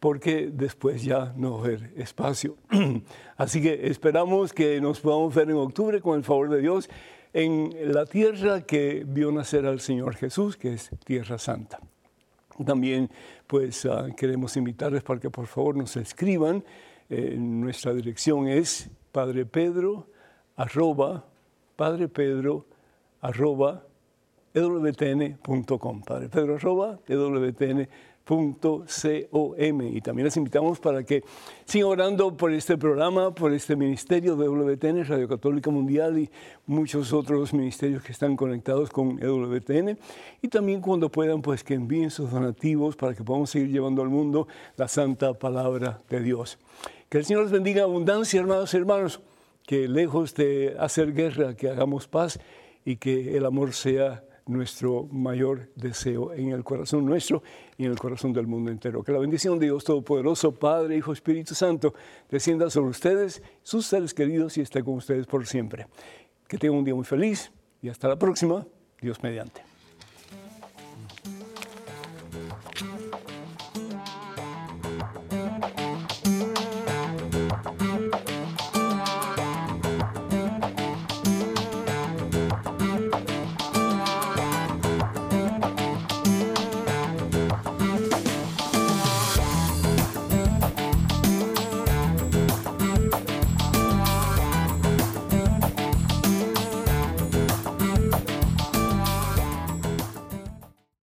[0.00, 2.56] porque después ya no va a haber espacio.
[3.36, 6.88] Así que esperamos que nos podamos ver en octubre con el favor de Dios
[7.32, 11.78] en la tierra que vio nacer al Señor Jesús, que es Tierra Santa.
[12.64, 13.10] También
[13.46, 16.64] pues ah, queremos invitarles para que por favor nos escriban.
[17.08, 20.06] Eh, nuestra dirección es Padre Pedro
[20.56, 21.24] arroba
[21.76, 22.66] Padre Pedro
[23.20, 23.84] arroba
[24.54, 26.02] ewtn.com
[28.30, 31.24] .com y también les invitamos para que
[31.64, 36.30] sigan orando por este programa, por este ministerio de WTN, Radio Católica Mundial y
[36.66, 39.98] muchos otros ministerios que están conectados con EWTN
[40.42, 44.08] y también cuando puedan pues que envíen sus donativos para que podamos seguir llevando al
[44.08, 46.58] mundo la santa palabra de Dios.
[47.08, 49.20] Que el Señor les bendiga abundancia, hermanos y hermanos,
[49.66, 52.38] que lejos de hacer guerra, que hagamos paz
[52.84, 57.42] y que el amor sea nuestro mayor deseo en el corazón nuestro
[57.76, 59.02] y en el corazón del mundo entero.
[59.02, 61.94] Que la bendición de Dios Todopoderoso, Padre, Hijo, Espíritu Santo,
[62.30, 65.86] descienda sobre ustedes, sus seres queridos y esté con ustedes por siempre.
[66.48, 68.66] Que tengan un día muy feliz y hasta la próxima,
[69.00, 69.69] Dios mediante.